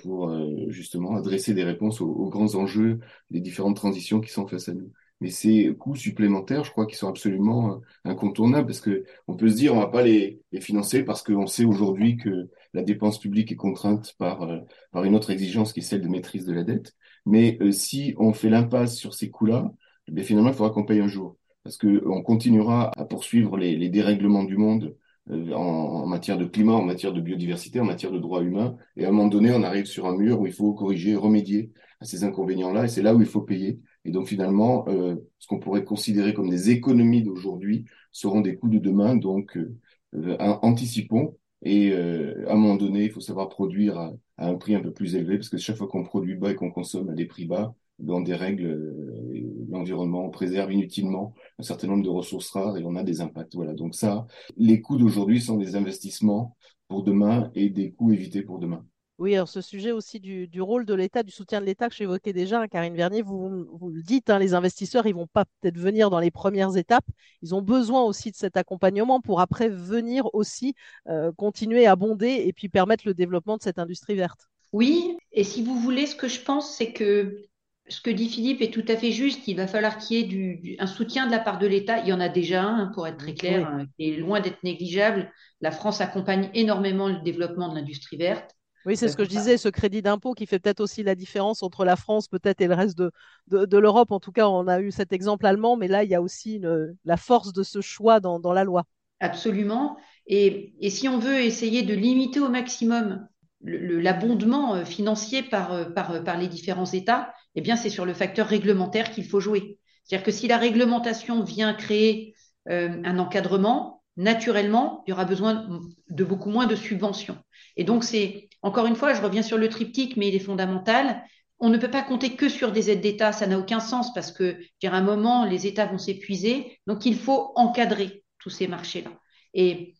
pour 0.03 0.31
justement 0.69 1.17
adresser 1.17 1.55
des 1.55 1.65
réponses 1.65 2.03
aux, 2.03 2.29
grands 2.29 2.57
enjeux 2.57 3.01
des 3.31 3.41
différentes 3.41 3.77
transitions 3.77 4.21
qui 4.21 4.31
sont 4.31 4.47
face 4.47 4.69
à 4.69 4.75
nous. 4.75 4.93
Mais 5.23 5.31
ces 5.31 5.73
coûts 5.77 5.95
supplémentaires, 5.95 6.65
je 6.65 6.73
crois 6.73 6.85
qu'ils 6.85 6.97
sont 6.97 7.07
absolument 7.07 7.81
incontournables 8.05 8.67
parce 8.67 8.81
que 8.81 9.05
on 9.29 9.37
peut 9.37 9.49
se 9.49 9.55
dire 9.55 9.73
on 9.73 9.79
va 9.79 9.87
pas 9.87 10.03
les, 10.03 10.41
financer 10.61 11.05
parce 11.05 11.23
qu'on 11.23 11.47
sait 11.47 11.65
aujourd'hui 11.65 12.17
que 12.17 12.51
la 12.75 12.83
dépense 12.83 13.21
publique 13.21 13.53
est 13.53 13.57
contrainte 13.57 14.15
par, 14.19 14.43
euh, 14.43 14.59
par 14.91 15.05
une 15.05 15.15
autre 15.15 15.31
exigence 15.31 15.73
qui 15.73 15.79
est 15.79 15.85
celle 15.85 16.01
de 16.01 16.09
maîtrise 16.09 16.45
de 16.45 16.53
la 16.53 16.65
dette. 16.65 16.97
Mais 17.25 17.57
euh, 17.61 17.71
si 17.71 18.15
on 18.19 18.33
fait 18.33 18.51
l'impasse 18.51 18.97
sur 18.97 19.15
ces 19.15 19.31
coûts-là, 19.31 19.73
eh 20.09 20.23
finalement, 20.25 20.49
il 20.49 20.55
faudra 20.57 20.73
qu'on 20.73 20.85
paye 20.85 20.99
un 20.99 21.07
jour. 21.07 21.37
Parce 21.63 21.77
qu'on 21.77 22.23
continuera 22.23 22.91
à 22.97 23.05
poursuivre 23.05 23.57
les, 23.57 23.89
dérèglements 23.91 24.43
du 24.43 24.57
monde 24.57 24.97
euh, 25.31 25.53
en, 25.53 26.03
en, 26.03 26.07
matière 26.09 26.37
de 26.37 26.47
climat, 26.47 26.73
en 26.73 26.83
matière 26.83 27.13
de 27.13 27.21
biodiversité, 27.21 27.79
en 27.79 27.85
matière 27.85 28.11
de 28.11 28.19
droits 28.19 28.43
humains. 28.43 28.77
Et 28.97 29.05
à 29.05 29.09
un 29.11 29.13
moment 29.13 29.29
donné, 29.29 29.53
on 29.53 29.63
arrive 29.63 29.87
sur 29.87 30.07
un 30.07 30.17
mur 30.17 30.41
où 30.41 30.47
il 30.49 30.53
faut 30.53 30.73
corriger, 30.75 31.15
remédier 31.15 31.71
à 32.01 32.07
ces 32.07 32.25
inconvénients-là. 32.25 32.87
Et 32.87 32.89
c'est 32.89 33.03
là 33.03 33.15
où 33.15 33.21
il 33.21 33.29
faut 33.29 33.43
payer. 33.43 33.79
Et 34.05 34.11
donc 34.11 34.27
finalement, 34.29 34.87
euh, 34.89 35.17
ce 35.39 35.47
qu'on 35.47 35.61
pourrait 35.61 35.85
considérer 35.85 36.35
comme 36.35 36.51
des 36.51 36.71
économies 36.71 37.23
d'aujourd'hui 37.23 37.85
seront 38.11 38.41
des 38.41 38.57
coûts 38.57 38.69
de 38.69 38.79
demain. 38.79 39.17
Donc 39.17 39.57
euh, 39.57 40.37
anticipons 40.39 41.37
et 41.63 41.93
euh, 41.93 42.45
à 42.49 42.53
un 42.53 42.57
moment 42.57 42.77
donné, 42.77 43.05
il 43.05 43.11
faut 43.11 43.21
savoir 43.21 43.49
produire 43.49 43.99
à, 43.99 44.13
un 44.39 44.55
prix 44.55 44.75
un 44.75 44.81
peu 44.81 44.93
plus 44.93 45.15
élevé, 45.15 45.37
parce 45.37 45.49
que 45.49 45.59
chaque 45.59 45.77
fois 45.77 45.87
qu'on 45.89 46.03
produit 46.03 46.35
bas 46.35 46.51
et 46.51 46.55
qu'on 46.57 46.71
consomme 46.73 47.09
à 47.11 47.15
des 47.15 47.27
prix 47.27 47.47
bas, 47.47 47.75
dans 47.99 48.21
des 48.21 48.35
règles, 48.35 48.67
euh, 48.67 49.67
l'environnement 49.71 50.29
préserve 50.31 50.73
inutilement 50.73 51.35
un 51.59 51.63
certain 51.63 51.87
nombre 51.87 52.03
de 52.03 52.09
ressources 52.09 52.51
rares 52.51 52.77
et 52.79 52.85
on 52.85 52.97
a 52.97 53.05
des 53.05 53.21
impacts. 53.21 53.55
Voilà. 53.55 53.75
Donc 53.75 53.95
ça, 53.95 54.27
les 54.57 54.81
coûts 54.81 54.97
d'aujourd'hui 54.97 55.41
sont 55.41 55.57
des 55.57 55.77
investissements 55.77 56.57
pour 56.89 57.05
demain 57.05 57.51
et 57.55 57.71
des 57.71 57.93
coûts 57.93 58.13
évités 58.13 58.43
pour 58.43 58.59
demain. 58.59 58.85
Oui, 59.23 59.37
alors 59.37 59.49
ce 59.49 59.61
sujet 59.61 59.93
aussi 59.93 60.19
du, 60.19 60.61
rôle 60.61 60.85
de 60.85 60.95
l'État, 60.95 61.23
du 61.23 61.31
soutien 61.31 61.61
de 61.61 61.65
l'État 61.65 61.89
que 61.89 61.95
j'évoquais 61.95 62.33
déjà, 62.33 62.63
hein, 62.63 62.67
Karine 62.67 62.97
Vernier, 62.97 63.23
vous, 63.23 63.69
vous 63.73 63.89
le 63.89 64.03
dites, 64.03 64.31
hein, 64.31 64.41
les 64.41 64.53
investisseurs, 64.53 65.07
ils 65.07 65.15
vont 65.15 65.29
pas 65.29 65.45
peut-être 65.45 65.79
venir 65.79 66.11
dans 66.11 66.19
les 66.19 66.33
premières 66.33 66.77
étapes, 66.77 67.07
ils 67.41 67.55
ont 67.55 67.63
besoin 67.63 68.03
aussi 68.03 68.33
de 68.33 68.37
cet 68.37 68.57
accompagnement 68.57 69.21
pour 69.21 69.41
après 69.41 69.69
venir 69.69 70.29
aussi 70.35 70.75
euh, 71.09 71.31
continuer 71.37 71.87
à 71.87 71.95
bonder 71.95 72.43
et 72.45 72.53
puis 72.53 72.69
permettre 72.69 73.07
le 73.07 73.15
développement 73.15 73.57
de 73.59 73.63
cette 73.63 73.79
industrie 73.79 74.17
verte. 74.17 74.49
Oui, 74.73 75.17
et 75.31 75.45
si 75.45 75.63
vous 75.63 75.79
voulez, 75.79 76.07
ce 76.07 76.17
que 76.17 76.27
je 76.27 76.41
pense, 76.41 76.75
c'est 76.75 76.93
que 76.93 77.45
ce 77.87 78.01
que 78.01 78.11
dit 78.11 78.29
Philippe 78.29 78.61
est 78.61 78.75
tout 78.75 78.85
à 78.89 78.97
fait 78.97 79.13
juste. 79.13 79.47
Il 79.47 79.57
va 79.57 79.69
falloir 79.69 79.99
qu'il 79.99 80.17
y 80.17 80.21
ait 80.21 80.27
du, 80.27 80.77
un 80.81 80.89
soutien 80.89 81.27
de 81.27 81.31
la 81.31 81.39
part 81.39 81.61
de 81.61 81.69
l'État. 81.69 82.01
Il 82.01 82.09
y 82.09 82.13
en 82.13 82.19
a 82.21 82.29
déjà 82.29 82.65
un, 82.65 82.87
pour 82.87 83.07
être 83.07 83.19
très 83.19 83.35
clair, 83.35 83.69
hein, 83.69 83.87
qui 83.97 84.11
est 84.11 84.17
loin 84.17 84.41
d'être 84.41 84.65
négligeable. 84.65 85.31
La 85.61 85.71
France 85.71 86.01
accompagne 86.01 86.51
énormément 86.55 87.07
le 87.07 87.21
développement 87.21 87.69
de 87.69 87.77
l'industrie 87.77 88.17
verte. 88.17 88.57
Oui, 88.87 88.97
c'est 88.97 89.09
ce 89.09 89.17
que 89.17 89.25
je 89.25 89.29
disais, 89.29 89.57
ce 89.59 89.69
crédit 89.69 90.03
d'impôt 90.03 90.35
qui 90.35 90.47
fait 90.47 90.59
peut-être 90.59 90.81
aussi 90.81 91.03
la 91.03 91.15
différence 91.15 91.63
entre 91.63 91.85
la 91.85 91.97
France 91.97 92.29
peut-être 92.29 92.61
et 92.61 92.67
le 92.67 92.75
reste 92.75 92.99
de, 92.99 93.13
de, 93.49 93.79
l'Europe. 93.79 94.11
En 94.11 94.21
tout 94.21 94.33
cas, 94.33 94.49
on 94.49 94.67
a 94.67 94.81
eu 94.81 94.91
cet 94.91 95.13
exemple 95.13 95.47
allemand, 95.47 95.77
mais 95.77 95.89
là, 95.89 96.05
il 96.05 96.11
y 96.11 96.15
a 96.15 96.23
aussi 96.23 96.61
la 97.05 97.17
force 97.17 97.53
de 97.53 97.63
ce 97.63 97.81
choix 97.81 98.21
dans, 98.21 98.41
dans 98.41 98.53
la 98.53 98.65
loi. 98.65 98.85
Absolument. 99.21 99.97
Et, 100.27 100.75
et, 100.81 100.91
si 100.91 101.09
on 101.09 101.19
veut 101.19 101.41
essayer 101.41 101.83
de 101.83 101.95
limiter 101.95 102.41
au 102.41 102.49
maximum 102.49 103.29
l'abondement 103.63 104.75
euh, 104.75 104.85
financier 104.85 105.43
par, 105.43 105.73
euh, 105.73 105.85
par, 105.85 106.11
euh, 106.13 106.21
par 106.21 106.37
les 106.39 106.49
différents 106.49 106.91
États, 106.91 107.33
eh 107.55 107.61
bien, 107.61 107.77
c'est 107.77 107.91
sur 107.91 108.05
le 108.05 108.15
facteur 108.15 108.49
réglementaire 108.49 109.11
qu'il 109.11 109.25
faut 109.25 109.41
jouer. 109.41 109.79
C'est-à-dire 110.05 110.25
que 110.25 110.33
si 110.33 110.49
la 110.49 110.59
réglementation 110.59 111.43
vient 111.45 111.75
créer 111.75 112.35
un 112.67 113.19
encadrement, 113.19 114.02
naturellement, 114.17 115.03
il 115.07 115.11
y 115.11 115.13
aura 115.13 115.25
besoin 115.25 115.69
de 116.09 116.25
beaucoup 116.25 116.51
moins 116.51 116.67
de 116.67 116.77
subventions. 116.77 117.39
Et 117.77 117.85
donc, 117.85 118.05
c'est 118.05 118.49
encore 118.63 118.87
une 118.87 118.97
fois, 118.97 119.15
je 119.15 119.23
reviens 119.23 119.43
sur 119.43 119.59
le 119.59 119.69
triptyque, 119.69 120.17
mais 120.17 120.29
il 120.29 120.35
est 120.35 120.39
fondamental. 120.39 121.25
On 121.59 121.69
ne 121.69 121.79
peut 121.79 121.91
pas 121.91 122.03
compter 122.03 122.37
que 122.37 122.49
sur 122.49 122.73
des 122.73 122.91
aides 122.91 123.01
d'État, 123.01 123.33
ça 123.33 123.47
n'a 123.47 123.59
aucun 123.59 123.81
sens 123.81 124.13
parce 124.15 124.33
que, 124.33 124.59
à 124.85 124.91
un 124.91 125.03
moment, 125.03 125.45
les 125.45 125.67
États 125.67 125.87
vont 125.87 125.99
s'épuiser. 125.99 126.79
Donc, 126.87 127.07
il 127.07 127.17
faut 127.17 127.53
encadrer 127.57 128.25
tous 128.39 128.51
ces 128.51 128.69
marchés-là. 128.69 129.11
Et, 129.55 129.95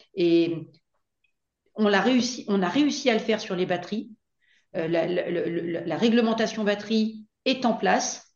on, 1.75 1.93
a 1.93 2.01
réussi, 2.01 2.47
à 3.11 3.15
le 3.15 3.19
faire 3.19 3.41
sur 3.41 3.57
les 3.57 3.67
batteries. 3.67 4.11
Euh, 4.77 4.89
la, 4.89 5.97
réglementation 5.97 6.65
batterie 6.65 7.27
est 7.45 7.65
en 7.65 7.75
place. 7.75 8.35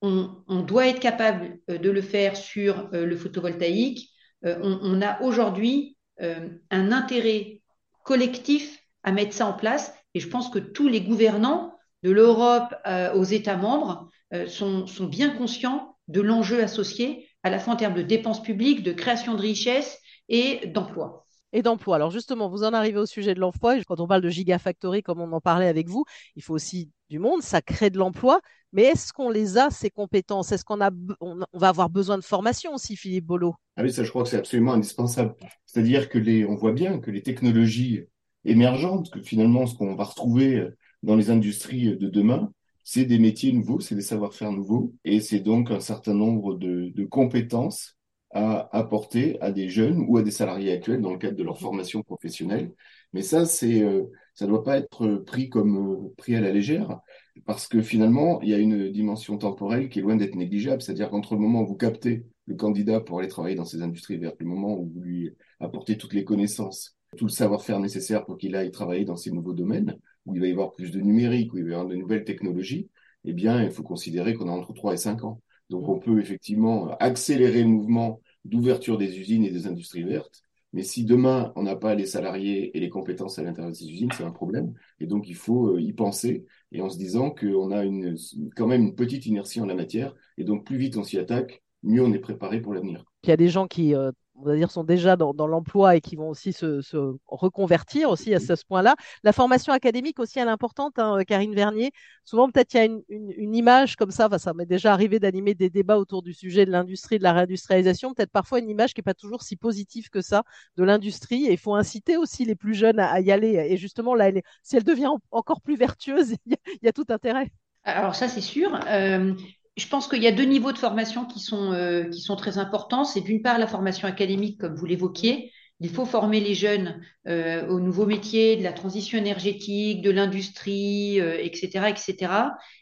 On, 0.00 0.62
doit 0.62 0.86
être 0.86 1.00
capable 1.00 1.58
euh, 1.70 1.78
de 1.78 1.90
le 1.90 2.02
faire 2.02 2.36
sur 2.36 2.88
euh, 2.94 3.04
le 3.04 3.16
photovoltaïque. 3.16 4.10
On, 4.44 4.78
on, 4.82 5.02
a 5.02 5.20
aujourd'hui 5.22 5.96
un 6.20 6.92
intérêt 6.92 7.62
collectif 8.04 8.78
à 9.02 9.12
mettre 9.12 9.34
ça 9.34 9.46
en 9.46 9.52
place. 9.52 9.94
Et 10.14 10.20
je 10.20 10.28
pense 10.28 10.48
que 10.48 10.58
tous 10.58 10.88
les 10.88 11.00
gouvernants 11.00 11.74
de 12.02 12.10
l'Europe 12.10 12.74
euh, 12.86 13.12
aux 13.14 13.24
États 13.24 13.56
membres 13.56 14.08
euh, 14.32 14.46
sont, 14.46 14.86
sont, 14.86 15.06
bien 15.06 15.30
conscients 15.30 15.96
de 16.08 16.20
l'enjeu 16.20 16.62
associé 16.62 17.28
à 17.42 17.50
la 17.50 17.58
fois 17.58 17.74
en 17.74 17.76
termes 17.76 17.94
de 17.94 18.02
dépenses 18.02 18.42
publiques, 18.42 18.82
de 18.82 18.92
création 18.92 19.34
de 19.34 19.42
richesses 19.42 19.98
et 20.28 20.66
d'emploi. 20.66 21.26
Et 21.52 21.62
d'emploi. 21.62 21.96
Alors 21.96 22.10
justement, 22.10 22.48
vous 22.48 22.62
en 22.62 22.74
arrivez 22.74 22.98
au 22.98 23.06
sujet 23.06 23.34
de 23.34 23.40
l'emploi. 23.40 23.76
Quand 23.84 24.00
on 24.00 24.06
parle 24.06 24.20
de 24.20 24.28
gigafactory, 24.28 25.02
comme 25.02 25.20
on 25.20 25.32
en 25.32 25.40
parlait 25.40 25.68
avec 25.68 25.88
vous, 25.88 26.04
il 26.36 26.42
faut 26.42 26.54
aussi 26.54 26.90
du 27.08 27.18
monde, 27.18 27.42
ça 27.42 27.62
crée 27.62 27.88
de 27.88 27.98
l'emploi. 27.98 28.40
Mais 28.72 28.82
est-ce 28.82 29.14
qu'on 29.14 29.30
les 29.30 29.56
a, 29.56 29.70
ces 29.70 29.88
compétences? 29.88 30.52
Est-ce 30.52 30.64
qu'on 30.64 30.82
a, 30.82 30.90
on, 31.20 31.38
va 31.54 31.68
avoir 31.68 31.88
besoin 31.88 32.18
de 32.18 32.24
formation 32.24 32.74
aussi, 32.74 32.96
Philippe 32.96 33.24
Bolo 33.24 33.54
Ah 33.76 33.82
oui, 33.82 33.90
ça, 33.90 34.04
je 34.04 34.10
crois 34.10 34.24
que 34.24 34.28
c'est 34.28 34.36
absolument 34.36 34.74
indispensable. 34.74 35.34
C'est-à-dire 35.64 36.10
que 36.10 36.18
les, 36.18 36.44
on 36.44 36.54
voit 36.54 36.72
bien 36.72 36.98
que 36.98 37.10
les 37.10 37.22
technologies 37.22 38.04
émergentes, 38.44 39.10
que 39.10 39.22
finalement, 39.22 39.66
ce 39.66 39.74
qu'on 39.74 39.94
va 39.94 40.04
retrouver 40.04 40.68
dans 41.02 41.16
les 41.16 41.30
industries 41.30 41.96
de 41.96 42.08
demain, 42.08 42.52
c'est 42.90 43.04
des 43.04 43.18
métiers 43.18 43.52
nouveaux, 43.52 43.80
c'est 43.80 43.94
des 43.94 44.00
savoir-faire 44.00 44.50
nouveaux, 44.50 44.94
et 45.04 45.20
c'est 45.20 45.40
donc 45.40 45.70
un 45.70 45.78
certain 45.78 46.14
nombre 46.14 46.54
de, 46.54 47.04
compétences 47.04 47.97
à 48.30 48.68
apporter 48.76 49.40
à 49.40 49.52
des 49.52 49.68
jeunes 49.68 50.04
ou 50.06 50.18
à 50.18 50.22
des 50.22 50.30
salariés 50.30 50.72
actuels 50.72 51.00
dans 51.00 51.12
le 51.12 51.18
cadre 51.18 51.36
de 51.36 51.42
leur 51.42 51.58
formation 51.58 52.02
professionnelle. 52.02 52.72
Mais 53.12 53.22
ça, 53.22 53.46
c'est, 53.46 53.82
euh, 53.82 54.04
ça 54.34 54.44
ne 54.46 54.50
doit 54.50 54.64
pas 54.64 54.78
être 54.78 55.16
pris 55.26 55.48
comme 55.48 55.76
euh, 55.76 56.14
pris 56.16 56.36
à 56.36 56.40
la 56.40 56.52
légère, 56.52 57.00
parce 57.46 57.66
que 57.66 57.80
finalement, 57.80 58.40
il 58.42 58.50
y 58.50 58.54
a 58.54 58.58
une 58.58 58.90
dimension 58.90 59.38
temporelle 59.38 59.88
qui 59.88 59.98
est 60.00 60.02
loin 60.02 60.16
d'être 60.16 60.34
négligeable. 60.34 60.82
C'est-à-dire 60.82 61.10
qu'entre 61.10 61.34
le 61.34 61.40
moment 61.40 61.62
où 61.62 61.66
vous 61.66 61.76
captez 61.76 62.26
le 62.46 62.54
candidat 62.54 63.00
pour 63.00 63.18
aller 63.18 63.28
travailler 63.28 63.56
dans 63.56 63.64
ces 63.64 63.82
industries 63.82 64.18
vertes, 64.18 64.36
le 64.40 64.46
moment 64.46 64.78
où 64.78 64.90
vous 64.92 65.00
lui 65.00 65.34
apportez 65.60 65.96
toutes 65.96 66.14
les 66.14 66.24
connaissances, 66.24 66.96
tout 67.16 67.24
le 67.26 67.30
savoir-faire 67.30 67.80
nécessaire 67.80 68.24
pour 68.24 68.36
qu'il 68.36 68.54
aille 68.56 68.70
travailler 68.70 69.04
dans 69.04 69.16
ces 69.16 69.30
nouveaux 69.30 69.54
domaines, 69.54 69.96
où 70.26 70.34
il 70.34 70.40
va 70.40 70.46
y 70.46 70.52
avoir 70.52 70.72
plus 70.72 70.90
de 70.90 71.00
numérique, 71.00 71.52
où 71.54 71.58
il 71.58 71.64
va 71.64 71.70
y 71.70 71.72
avoir 71.72 71.88
de 71.88 71.96
nouvelles 71.96 72.24
technologies, 72.24 72.90
eh 73.24 73.32
bien, 73.32 73.62
il 73.62 73.70
faut 73.70 73.82
considérer 73.82 74.34
qu'on 74.34 74.48
a 74.48 74.52
entre 74.52 74.72
3 74.72 74.94
et 74.94 74.96
5 74.96 75.24
ans. 75.24 75.40
Donc, 75.70 75.88
on 75.88 75.98
peut 75.98 76.20
effectivement 76.20 76.96
accélérer 76.98 77.62
le 77.62 77.68
mouvement 77.68 78.20
d'ouverture 78.44 78.98
des 78.98 79.18
usines 79.18 79.44
et 79.44 79.50
des 79.50 79.66
industries 79.66 80.04
vertes. 80.04 80.42
Mais 80.72 80.82
si 80.82 81.04
demain, 81.04 81.52
on 81.56 81.62
n'a 81.62 81.76
pas 81.76 81.94
les 81.94 82.06
salariés 82.06 82.76
et 82.76 82.80
les 82.80 82.90
compétences 82.90 83.38
à 83.38 83.42
l'intérieur 83.42 83.72
de 83.72 83.76
ces 83.76 83.90
usines, 83.90 84.10
c'est 84.12 84.24
un 84.24 84.30
problème. 84.30 84.74
Et 85.00 85.06
donc, 85.06 85.28
il 85.28 85.34
faut 85.34 85.74
euh, 85.74 85.80
y 85.80 85.92
penser 85.92 86.44
et 86.72 86.82
en 86.82 86.90
se 86.90 86.98
disant 86.98 87.30
qu'on 87.30 87.70
a 87.70 87.84
une, 87.84 88.16
quand 88.54 88.66
même 88.66 88.82
une 88.82 88.94
petite 88.94 89.24
inertie 89.26 89.60
en 89.60 89.66
la 89.66 89.74
matière. 89.74 90.14
Et 90.36 90.44
donc, 90.44 90.66
plus 90.66 90.76
vite 90.76 90.96
on 90.98 91.04
s'y 91.04 91.18
attaque, 91.18 91.62
mieux 91.82 92.02
on 92.02 92.12
est 92.12 92.18
préparé 92.18 92.60
pour 92.60 92.74
l'avenir. 92.74 93.04
Il 93.24 93.30
y 93.30 93.32
a 93.32 93.36
des 93.36 93.48
gens 93.48 93.66
qui 93.66 93.94
euh, 93.94 94.12
on 94.40 94.44
va 94.44 94.56
dire, 94.56 94.70
sont 94.70 94.84
déjà 94.84 95.16
dans, 95.16 95.46
l'emploi 95.46 95.96
et 95.96 96.00
qui 96.00 96.16
vont 96.16 96.28
aussi 96.28 96.52
se, 96.52 96.80
reconvertir 97.26 98.10
aussi 98.10 98.34
à 98.34 98.40
ce, 98.40 98.54
point-là. 98.66 98.94
La 99.22 99.32
formation 99.32 99.72
académique 99.72 100.18
aussi, 100.18 100.38
elle 100.38 100.48
est 100.48 100.50
importante, 100.50 100.98
hein, 100.98 101.18
Karine 101.26 101.54
Vernier. 101.54 101.90
Souvent, 102.24 102.50
peut-être, 102.50 102.74
il 102.74 102.76
y 102.76 102.80
a 102.80 102.84
une, 102.84 103.54
image 103.54 103.96
comme 103.96 104.10
ça, 104.10 104.28
ça 104.38 104.54
m'est 104.54 104.66
déjà 104.66 104.92
arrivé 104.92 105.18
d'animer 105.18 105.54
des 105.54 105.70
débats 105.70 105.98
autour 105.98 106.22
du 106.22 106.32
sujet 106.32 106.64
de 106.66 106.70
l'industrie, 106.70 107.18
de 107.18 107.24
la 107.24 107.32
réindustrialisation, 107.32 108.14
peut-être 108.14 108.30
parfois 108.30 108.60
une 108.60 108.68
image 108.68 108.94
qui 108.94 109.00
n'est 109.00 109.04
pas 109.04 109.14
toujours 109.14 109.42
si 109.42 109.56
positive 109.56 110.10
que 110.10 110.20
ça 110.20 110.44
de 110.76 110.84
l'industrie. 110.84 111.46
Et 111.46 111.52
il 111.52 111.58
faut 111.58 111.74
inciter 111.74 112.16
aussi 112.16 112.44
les 112.44 112.54
plus 112.54 112.74
jeunes 112.74 113.00
à, 113.00 113.20
y 113.20 113.32
aller. 113.32 113.54
Et 113.70 113.76
justement, 113.76 114.14
là, 114.14 114.30
si 114.62 114.76
elle 114.76 114.84
devient 114.84 115.10
encore 115.30 115.60
plus 115.60 115.76
vertueuse, 115.76 116.34
il 116.46 116.56
y, 116.82 116.88
a 116.88 116.92
tout 116.92 117.06
intérêt. 117.08 117.50
Alors 117.84 118.14
ça, 118.14 118.28
c'est 118.28 118.40
sûr. 118.40 118.78
Euh, 118.86 119.34
je 119.78 119.86
pense 119.86 120.08
qu'il 120.08 120.22
y 120.22 120.26
a 120.26 120.32
deux 120.32 120.44
niveaux 120.44 120.72
de 120.72 120.78
formation 120.78 121.24
qui 121.24 121.38
sont, 121.38 121.72
euh, 121.72 122.04
qui 122.04 122.20
sont 122.20 122.36
très 122.36 122.58
importants. 122.58 123.04
C'est 123.04 123.20
d'une 123.20 123.42
part 123.42 123.58
la 123.58 123.68
formation 123.68 124.08
académique, 124.08 124.60
comme 124.60 124.74
vous 124.74 124.86
l'évoquiez. 124.86 125.52
Il 125.80 125.90
faut 125.90 126.04
former 126.04 126.40
les 126.40 126.56
jeunes 126.56 127.00
euh, 127.28 127.64
aux 127.68 127.78
nouveaux 127.78 128.04
métiers, 128.04 128.56
de 128.56 128.64
la 128.64 128.72
transition 128.72 129.16
énergétique, 129.16 130.02
de 130.02 130.10
l'industrie, 130.10 131.18
etc., 131.18 131.70
euh, 131.76 131.86
etc. 131.86 132.32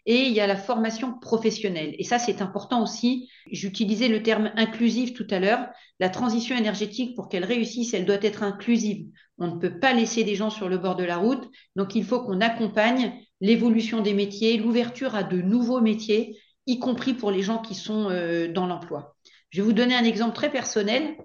Et 0.07 0.23
il 0.23 0.33
y 0.33 0.41
a 0.41 0.47
la 0.47 0.57
formation 0.57 1.19
professionnelle. 1.19 1.95
Et 1.99 2.05
ça, 2.05 2.19
c'est 2.19 2.41
important 2.41 2.83
aussi. 2.83 3.29
J'utilisais 3.53 4.09
le 4.09 4.23
terme 4.23 4.51
inclusif 4.57 5.13
tout 5.13 5.27
à 5.29 5.39
l'heure. 5.39 5.69
La 6.01 6.09
transition 6.09 6.57
énergétique, 6.57 7.15
pour 7.15 7.29
qu'elle 7.29 7.45
réussisse, 7.45 7.93
elle 7.93 8.07
doit 8.07 8.23
être 8.23 8.43
inclusive. 8.43 9.09
On 9.37 9.49
ne 9.49 9.59
peut 9.59 9.79
pas 9.79 9.93
laisser 9.93 10.25
des 10.25 10.35
gens 10.35 10.49
sur 10.49 10.71
le 10.71 10.79
bord 10.79 10.97
de 10.97 11.05
la 11.05 11.19
route. 11.19 11.51
Donc, 11.77 11.95
il 11.95 12.05
faut 12.05 12.21
qu'on 12.21 12.41
accompagne 12.41 13.13
l'évolution 13.43 14.01
des 14.01 14.15
métiers, 14.15 14.57
l'ouverture 14.57 15.15
à 15.15 15.23
de 15.23 15.43
nouveaux 15.43 15.83
métiers 15.83 16.39
y 16.67 16.79
compris 16.79 17.15
pour 17.15 17.31
les 17.31 17.43
gens 17.43 17.59
qui 17.59 17.75
sont 17.75 18.11
euh, 18.11 18.49
dans 18.49 18.67
l'emploi. 18.67 19.17
Je 19.51 19.61
vais 19.61 19.65
vous 19.65 19.73
donner 19.73 19.95
un 19.95 20.05
exemple 20.05 20.35
très 20.35 20.51
personnel. 20.51 21.17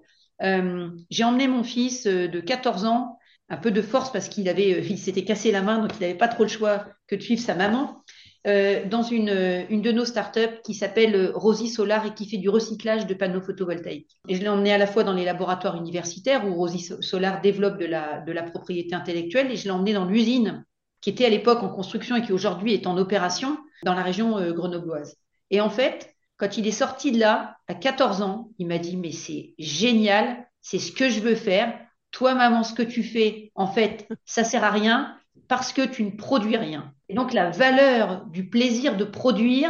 Euh, 0.43 0.89
j'ai 1.09 1.23
emmené 1.23 1.47
mon 1.47 1.63
fils 1.63 2.05
euh, 2.05 2.27
de 2.27 2.39
14 2.39 2.85
ans, 2.85 3.17
un 3.49 3.57
peu 3.57 3.71
de 3.71 3.81
force 3.81 4.11
parce 4.11 4.29
qu'il 4.29 4.47
avait, 4.47 4.85
il 4.87 4.97
s'était 4.97 5.25
cassé 5.25 5.51
la 5.51 5.61
main, 5.61 5.79
donc 5.79 5.91
il 5.97 6.01
n'avait 6.01 6.17
pas 6.17 6.27
trop 6.27 6.43
le 6.43 6.49
choix 6.49 6.85
que 7.07 7.15
de 7.15 7.21
suivre 7.21 7.41
sa 7.41 7.55
maman, 7.55 8.01
dans 8.45 9.03
une, 9.03 9.65
une 9.69 9.83
de 9.83 9.91
nos 9.91 10.05
startups 10.05 10.61
qui 10.63 10.73
s'appelle 10.73 11.31
Rosy 11.35 11.67
Solar 11.67 12.07
et 12.07 12.13
qui 12.15 12.27
fait 12.27 12.37
du 12.37 12.49
recyclage 12.49 13.05
de 13.05 13.13
panneaux 13.13 13.41
photovoltaïques. 13.41 14.17
Et 14.29 14.35
je 14.35 14.41
l'ai 14.41 14.47
emmené 14.47 14.73
à 14.73 14.79
la 14.79 14.87
fois 14.87 15.03
dans 15.03 15.13
les 15.13 15.25
laboratoires 15.25 15.75
universitaires 15.75 16.47
où 16.47 16.55
Rosy 16.55 16.79
Solar 17.01 17.41
développe 17.41 17.77
de 17.77 17.85
la, 17.85 18.21
de 18.21 18.31
la 18.31 18.41
propriété 18.41 18.95
intellectuelle 18.95 19.51
et 19.51 19.57
je 19.57 19.65
l'ai 19.65 19.71
emmené 19.71 19.93
dans 19.93 20.05
l'usine 20.05 20.65
qui 21.01 21.11
était 21.11 21.25
à 21.25 21.29
l'époque 21.29 21.61
en 21.61 21.69
construction 21.69 22.15
et 22.15 22.23
qui 22.23 22.31
aujourd'hui 22.31 22.73
est 22.73 22.87
en 22.87 22.97
opération 22.97 23.57
dans 23.83 23.93
la 23.93 24.01
région 24.01 24.39
grenobloise. 24.53 25.17
Et 25.51 25.61
en 25.61 25.69
fait, 25.69 26.15
quand 26.37 26.57
il 26.57 26.65
est 26.65 26.71
sorti 26.71 27.11
de 27.11 27.19
là, 27.19 27.57
à 27.67 27.75
14 27.75 28.23
ans, 28.23 28.49
il 28.57 28.65
m'a 28.65 28.79
dit, 28.79 28.97
mais 28.97 29.11
c'est 29.11 29.53
génial, 29.59 30.47
c'est 30.61 30.79
ce 30.79 30.91
que 30.91 31.09
je 31.09 31.19
veux 31.19 31.35
faire. 31.35 31.77
Toi, 32.09 32.33
maman, 32.33 32.63
ce 32.63 32.73
que 32.73 32.81
tu 32.81 33.03
fais, 33.03 33.51
en 33.53 33.67
fait, 33.67 34.07
ça 34.25 34.43
sert 34.43 34.63
à 34.63 34.71
rien 34.71 35.15
parce 35.47 35.71
que 35.71 35.85
tu 35.85 36.03
ne 36.03 36.11
produis 36.11 36.57
rien. 36.57 36.93
Et 37.09 37.13
donc, 37.13 37.33
la 37.33 37.51
valeur 37.51 38.25
du 38.25 38.49
plaisir 38.49 38.97
de 38.97 39.03
produire, 39.03 39.69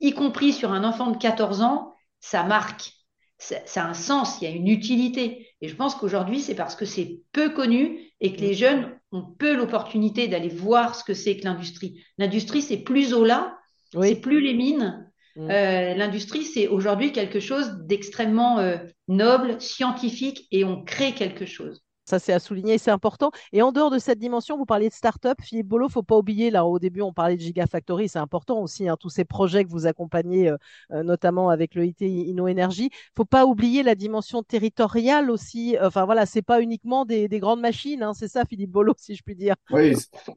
y 0.00 0.12
compris 0.12 0.52
sur 0.52 0.72
un 0.72 0.84
enfant 0.84 1.10
de 1.10 1.16
14 1.16 1.62
ans, 1.62 1.94
ça 2.20 2.44
marque. 2.44 2.92
Ça, 3.38 3.56
ça 3.64 3.84
a 3.84 3.88
un 3.88 3.94
sens, 3.94 4.38
il 4.40 4.44
y 4.44 4.46
a 4.46 4.54
une 4.54 4.68
utilité. 4.68 5.48
Et 5.60 5.68
je 5.68 5.74
pense 5.74 5.96
qu'aujourd'hui, 5.96 6.40
c'est 6.40 6.54
parce 6.54 6.76
que 6.76 6.84
c'est 6.84 7.22
peu 7.32 7.50
connu 7.50 7.98
et 8.20 8.32
que 8.32 8.40
les 8.40 8.54
jeunes 8.54 8.96
ont 9.10 9.22
peu 9.22 9.56
l'opportunité 9.56 10.28
d'aller 10.28 10.48
voir 10.48 10.94
ce 10.94 11.02
que 11.02 11.14
c'est 11.14 11.36
que 11.36 11.44
l'industrie. 11.44 12.04
L'industrie, 12.18 12.62
c'est 12.62 12.78
plus 12.78 13.12
au 13.12 13.24
là, 13.24 13.58
c'est 14.00 14.20
plus 14.20 14.40
les 14.40 14.54
mines, 14.54 15.11
Mm. 15.36 15.50
Euh, 15.50 15.94
l'industrie, 15.94 16.44
c'est 16.44 16.68
aujourd'hui 16.68 17.12
quelque 17.12 17.40
chose 17.40 17.78
d'extrêmement 17.80 18.58
euh, 18.58 18.76
noble, 19.08 19.60
scientifique, 19.60 20.46
et 20.50 20.64
on 20.64 20.84
crée 20.84 21.12
quelque 21.12 21.46
chose. 21.46 21.82
Ça, 22.12 22.18
c'est 22.18 22.34
à 22.34 22.40
souligner, 22.40 22.76
c'est 22.76 22.90
important. 22.90 23.30
Et 23.54 23.62
en 23.62 23.72
dehors 23.72 23.90
de 23.90 23.98
cette 23.98 24.18
dimension, 24.18 24.58
vous 24.58 24.66
parliez 24.66 24.90
de 24.90 24.92
start-up. 24.92 25.38
Philippe 25.40 25.68
Bolo, 25.68 25.88
faut 25.88 26.02
pas 26.02 26.18
oublier, 26.18 26.50
là, 26.50 26.66
au 26.66 26.78
début, 26.78 27.00
on 27.00 27.14
parlait 27.14 27.36
de 27.36 27.40
Gigafactory, 27.40 28.06
c'est 28.06 28.18
important 28.18 28.60
aussi, 28.60 28.86
hein, 28.86 28.98
tous 29.00 29.08
ces 29.08 29.24
projets 29.24 29.64
que 29.64 29.70
vous 29.70 29.86
accompagnez, 29.86 30.50
euh, 30.50 30.58
euh, 30.90 31.02
notamment 31.04 31.48
avec 31.48 31.74
le 31.74 31.86
IT 31.86 32.02
InnoEnergy. 32.02 32.90
faut 33.16 33.24
pas 33.24 33.46
oublier 33.46 33.82
la 33.82 33.94
dimension 33.94 34.42
territoriale 34.42 35.30
aussi. 35.30 35.74
Enfin, 35.80 36.04
voilà, 36.04 36.26
c'est 36.26 36.42
pas 36.42 36.60
uniquement 36.60 37.06
des, 37.06 37.30
grandes 37.30 37.62
machines, 37.62 38.02
hein, 38.02 38.12
c'est 38.12 38.28
ça, 38.28 38.44
Philippe 38.44 38.72
Bolo, 38.72 38.92
si 38.98 39.14
je 39.14 39.22
puis 39.22 39.34
dire. 39.34 39.54
Oui, 39.70 39.94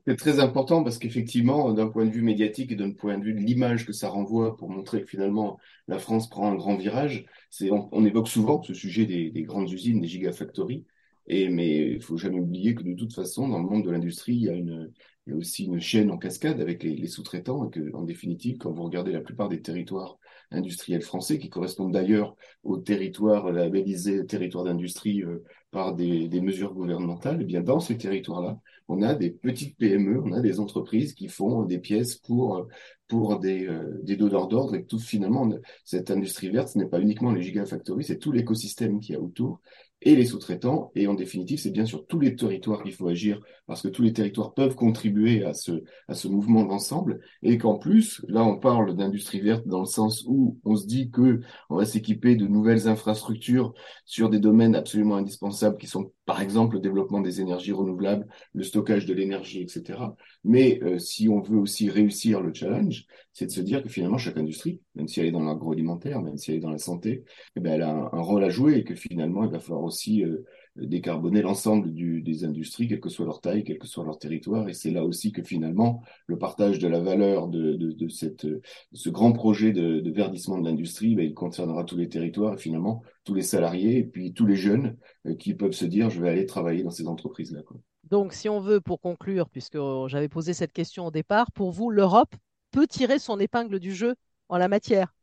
c'est 0.07 0.15
très 0.15 0.39
important 0.39 0.81
parce 0.81 0.97
qu'effectivement, 0.97 1.73
d'un 1.73 1.89
point 1.89 2.05
de 2.05 2.11
vue 2.11 2.21
médiatique 2.21 2.71
et 2.71 2.75
d'un 2.77 2.91
point 2.91 3.17
de 3.17 3.23
vue 3.25 3.33
de 3.33 3.41
l'image 3.41 3.85
que 3.85 3.91
ça 3.91 4.07
renvoie 4.07 4.55
pour 4.55 4.69
montrer 4.69 5.01
que 5.01 5.09
finalement, 5.09 5.59
la 5.89 5.99
France 5.99 6.29
prend 6.29 6.49
un 6.49 6.55
grand 6.55 6.77
virage, 6.77 7.25
on, 7.69 8.05
évoque 8.05 8.29
souvent 8.29 8.63
ce 8.63 8.73
sujet 8.73 9.05
des, 9.05 9.29
des 9.29 9.43
grandes 9.43 9.69
usines, 9.69 9.99
des 9.99 10.07
Gigafactories. 10.07 10.85
Et, 11.27 11.49
mais 11.49 11.93
il 11.93 12.01
faut 12.01 12.17
jamais 12.17 12.39
oublier 12.39 12.75
que 12.75 12.83
de 12.83 12.93
toute 12.93 13.13
façon, 13.13 13.47
dans 13.47 13.59
le 13.59 13.67
monde 13.67 13.85
de 13.85 13.91
l'industrie, 13.91 14.35
il 14.35 14.91
y 15.27 15.31
a 15.31 15.35
aussi 15.35 15.65
une 15.65 15.79
chaîne 15.79 16.11
en 16.11 16.17
cascade 16.17 16.61
avec 16.61 16.83
les, 16.83 17.07
sous-traitants 17.07 17.67
et 17.67 17.71
que, 17.71 17.95
en 17.95 18.03
définitive, 18.03 18.57
quand 18.57 18.71
vous 18.71 18.83
regardez 18.83 19.11
la 19.11 19.21
plupart 19.21 19.49
des 19.49 19.61
territoires 19.61 20.19
industriels 20.51 21.01
français, 21.01 21.39
qui 21.39 21.49
correspondent 21.49 21.93
d'ailleurs 21.93 22.35
aux 22.63 22.77
territoires 22.77 23.51
labellisés 23.51 24.25
territoires 24.27 24.65
d'industrie 24.65 25.23
euh, 25.23 25.43
par 25.71 25.95
des, 25.95 26.29
mesures 26.41 26.73
gouvernementales, 26.73 27.39
eh 27.41 27.45
bien 27.45 27.61
dans 27.61 27.79
ces 27.79 27.97
territoires-là, 27.97 28.59
on 28.87 29.01
a 29.01 29.15
des 29.15 29.31
petites 29.31 29.77
PME, 29.77 30.21
on 30.23 30.31
a 30.31 30.41
des 30.41 30.59
entreprises 30.59 31.15
qui 31.15 31.27
font 31.27 31.63
des 31.63 31.79
pièces 31.79 32.15
pour 32.15 32.67
pour 33.07 33.39
des, 33.39 33.67
euh, 33.67 33.99
des 34.03 34.15
donneurs 34.15 34.47
d'ordre 34.47 34.75
et 34.75 34.81
que 34.81 34.87
tout 34.87 34.99
finalement 34.99 35.47
cette 35.83 36.09
industrie 36.09 36.49
verte 36.49 36.69
ce 36.69 36.77
n'est 36.77 36.87
pas 36.87 36.99
uniquement 36.99 37.31
les 37.31 37.41
gigafactories, 37.41 38.03
c'est 38.03 38.19
tout 38.19 38.31
l'écosystème 38.31 38.99
qui 38.99 39.11
y 39.13 39.15
a 39.15 39.19
autour 39.19 39.61
et 40.05 40.15
les 40.15 40.25
sous-traitants. 40.25 40.91
Et 40.95 41.07
en 41.07 41.15
définitive, 41.15 41.59
c'est 41.59 41.71
bien 41.71 41.85
sur 41.85 42.05
tous 42.05 42.19
les 42.19 42.35
territoires 42.35 42.83
qu'il 42.83 42.93
faut 42.93 43.07
agir 43.07 43.41
parce 43.67 43.81
que 43.81 43.87
tous 43.87 44.03
les 44.03 44.13
territoires 44.13 44.53
peuvent 44.53 44.75
contribuer 44.75 45.43
à 45.43 45.53
ce, 45.53 45.83
à 46.07 46.13
ce 46.13 46.27
mouvement 46.27 46.63
d'ensemble. 46.63 47.19
Et 47.41 47.57
qu'en 47.57 47.77
plus, 47.77 48.23
là, 48.27 48.43
on 48.43 48.57
parle 48.57 48.95
d'industrie 48.95 49.41
verte 49.41 49.67
dans 49.67 49.79
le 49.81 49.85
sens 49.85 50.23
où 50.27 50.59
on 50.63 50.75
se 50.75 50.85
dit 50.85 51.09
que 51.09 51.41
on 51.69 51.75
va 51.77 51.85
s'équiper 51.85 52.35
de 52.35 52.47
nouvelles 52.47 52.87
infrastructures 52.87 53.73
sur 54.05 54.29
des 54.29 54.39
domaines 54.39 54.75
absolument 54.75 55.15
indispensables 55.15 55.77
qui 55.77 55.87
sont, 55.87 56.11
par 56.25 56.41
exemple, 56.41 56.75
le 56.75 56.81
développement 56.81 57.21
des 57.21 57.39
énergies 57.39 57.71
renouvelables, 57.71 58.27
le 58.53 58.63
stockage 58.63 59.05
de 59.05 59.13
l'énergie, 59.13 59.61
etc. 59.61 59.99
Mais 60.43 60.79
euh, 60.83 60.97
si 60.97 61.29
on 61.29 61.39
veut 61.39 61.57
aussi 61.57 61.89
réussir 61.89 62.41
le 62.41 62.53
challenge, 62.53 63.05
c'est 63.31 63.45
de 63.45 63.51
se 63.51 63.61
dire 63.61 63.83
que 63.83 63.89
finalement, 63.89 64.17
chaque 64.17 64.37
industrie, 64.37 64.81
même 64.95 65.07
si 65.07 65.19
elle 65.19 65.27
est 65.27 65.31
dans 65.31 65.43
l'agroalimentaire, 65.43 66.21
même 66.21 66.37
si 66.37 66.51
elle 66.51 66.57
est 66.57 66.61
dans 66.61 66.71
la 66.71 66.79
santé, 66.79 67.23
eh 67.55 67.59
ben, 67.59 67.73
elle 67.73 67.83
a 67.83 67.91
un, 67.91 68.21
rôle 68.21 68.43
à 68.43 68.49
jouer 68.49 68.77
et 68.77 68.83
que 68.83 68.95
finalement, 68.95 69.43
il 69.43 69.51
va 69.51 69.59
falloir 69.59 69.83
aussi 69.83 70.23
euh, 70.23 70.43
décarboner 70.75 71.41
l'ensemble 71.41 71.93
des 71.93 72.43
industries, 72.43 72.87
quelle 72.87 72.99
que 72.99 73.09
soit 73.09 73.25
leur 73.25 73.39
taille, 73.39 73.63
quel 73.63 73.77
que 73.77 73.87
soit 73.87 74.03
leur 74.03 74.19
territoire. 74.19 74.67
Et 74.67 74.73
c'est 74.73 74.91
là 74.91 75.05
aussi 75.05 75.31
que 75.31 75.41
finalement, 75.41 76.03
le 76.27 76.37
partage 76.37 76.79
de 76.79 76.87
la 76.87 76.99
valeur 76.99 77.47
de, 77.47 77.75
de, 77.75 78.07
ce 78.07 79.09
grand 79.09 79.31
projet 79.31 79.71
de, 79.71 80.11
verdissement 80.11 80.57
de 80.59 80.67
l'industrie, 80.67 81.15
ben, 81.15 81.25
il 81.25 81.33
concernera 81.33 81.83
tous 81.83 81.97
les 81.97 82.09
territoires 82.09 82.55
et 82.55 82.57
finalement 82.57 83.03
tous 83.23 83.33
les 83.33 83.41
salariés 83.41 83.97
et 83.97 84.03
puis 84.03 84.33
tous 84.33 84.45
les 84.45 84.55
jeunes 84.55 84.97
euh, 85.25 85.35
qui 85.35 85.53
peuvent 85.53 85.71
se 85.71 85.85
dire, 85.85 86.09
je 86.09 86.21
vais 86.21 86.29
aller 86.29 86.45
travailler 86.45 86.83
dans 86.83 86.91
ces 86.91 87.07
entreprises-là. 87.07 87.61
Donc, 88.09 88.33
si 88.33 88.49
on 88.49 88.59
veut, 88.59 88.81
pour 88.81 89.01
conclure, 89.01 89.49
puisque 89.49 89.77
j'avais 90.07 90.29
posé 90.29 90.53
cette 90.53 90.73
question 90.73 91.07
au 91.07 91.11
départ, 91.11 91.51
pour 91.51 91.71
vous, 91.71 91.89
l'Europe 91.89 92.35
peut 92.71 92.87
tirer 92.87 93.19
son 93.19 93.39
épingle 93.39 93.79
du 93.79 93.93
jeu 93.93 94.15
en 94.49 94.57
la 94.57 94.67
matière? 94.67 95.13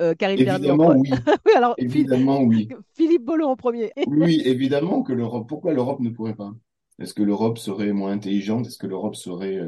Euh, 0.00 0.14
évidemment, 0.20 0.94
oui. 0.96 1.10
oui, 1.46 1.52
alors, 1.56 1.74
évidemment, 1.78 2.42
oui. 2.42 2.68
Philippe 2.94 3.24
Bolo 3.24 3.46
en 3.46 3.56
premier. 3.56 3.92
oui, 4.06 4.42
évidemment 4.44 5.02
que 5.02 5.12
l'Europe. 5.12 5.48
Pourquoi 5.48 5.72
l'Europe 5.72 6.00
ne 6.00 6.10
pourrait 6.10 6.34
pas? 6.34 6.52
Est-ce 6.98 7.14
que 7.14 7.22
l'Europe 7.22 7.58
serait 7.58 7.92
moins 7.92 8.12
intelligente? 8.12 8.66
Est-ce 8.66 8.78
que 8.78 8.86
l'Europe 8.86 9.16
serait 9.16 9.58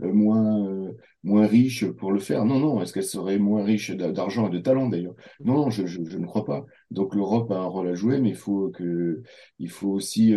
moins 0.00 0.92
moins 1.22 1.46
riche 1.46 1.86
pour 1.86 2.12
le 2.12 2.18
faire 2.18 2.44
Non, 2.44 2.58
non. 2.58 2.80
Est-ce 2.82 2.92
qu'elle 2.92 3.02
serait 3.02 3.38
moins 3.38 3.62
riche 3.62 3.90
d'argent 3.90 4.48
et 4.48 4.50
de 4.50 4.58
talent 4.58 4.88
d'ailleurs? 4.88 5.14
Non, 5.44 5.54
non, 5.54 5.70
je, 5.70 5.86
je, 5.86 6.18
ne 6.18 6.26
crois 6.26 6.44
pas. 6.44 6.64
Donc 6.90 7.14
l'Europe 7.14 7.50
a 7.50 7.58
un 7.58 7.66
rôle 7.66 7.88
à 7.88 7.94
jouer, 7.94 8.20
mais 8.20 8.30
il 8.30 8.36
faut 8.36 8.70
que 8.70 9.22
il 9.58 9.70
faut 9.70 9.90
aussi 9.90 10.34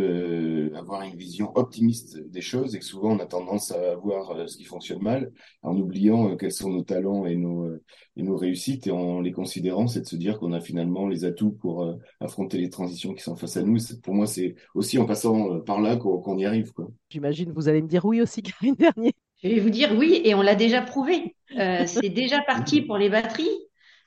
avoir 0.76 1.04
une 1.04 1.16
vision 1.16 1.52
optimiste 1.56 2.20
des 2.30 2.42
choses 2.42 2.76
et 2.76 2.80
que 2.80 2.86
souvent 2.86 3.12
on 3.16 3.20
a 3.20 3.26
tendance 3.26 3.72
à 3.72 3.96
voir 3.96 4.48
ce 4.48 4.58
qui 4.58 4.66
fonctionne 4.66 5.02
mal 5.02 5.32
en 5.62 5.78
oubliant 5.78 6.36
quels 6.36 6.52
sont 6.52 6.70
nos 6.70 6.84
talents 6.84 7.26
et 7.26 7.36
nos 7.36 7.74
et 8.16 8.24
nos 8.24 8.36
réussites 8.36 8.88
et 8.88 8.92
en 8.92 9.22
les 9.22 9.32
considérant, 9.32 9.88
c'est 9.88 10.02
de 10.02 10.08
se 10.08 10.16
dire 10.16 10.38
qu'on 10.40 10.54
a 10.54 10.60
finalement 10.60 11.08
les 11.08 11.26
atouts 11.26 11.52
pour 11.52 11.98
affronter 12.20 12.58
les 12.58 12.70
transitions 12.70 13.14
qui 13.14 13.24
sont 13.24 13.36
face 13.36 13.58
à 13.58 13.64
nous. 13.64 13.78
Pour 14.04 14.14
moi, 14.14 14.28
c'est 14.28 14.56
aussi 14.76 14.98
en 15.00 15.06
passant 15.06 15.62
par 15.62 15.82
là 15.82 15.96
qu'on 15.96 16.38
y 16.38 16.46
arrive. 16.46 16.72
J'imagine 17.10 17.52
vous 17.52 17.70
allez 17.70 17.82
me 17.82 17.88
dire 17.88 18.06
oui 18.06 18.22
aussi, 18.22 18.42
Karine 18.42 18.76
Dernier. 18.76 19.14
Je 19.44 19.50
vais 19.50 19.60
vous 19.60 19.70
dire 19.70 19.94
oui, 19.98 20.22
et 20.24 20.36
on 20.36 20.42
l'a 20.42 20.56
déjà 20.56 20.82
prouvé. 20.82 21.36
Euh, 21.58 21.84
c'est 21.88 22.10
déjà 22.10 22.42
parti 22.42 22.82
pour 22.82 22.98
les 22.98 23.10
batteries. 23.10 23.50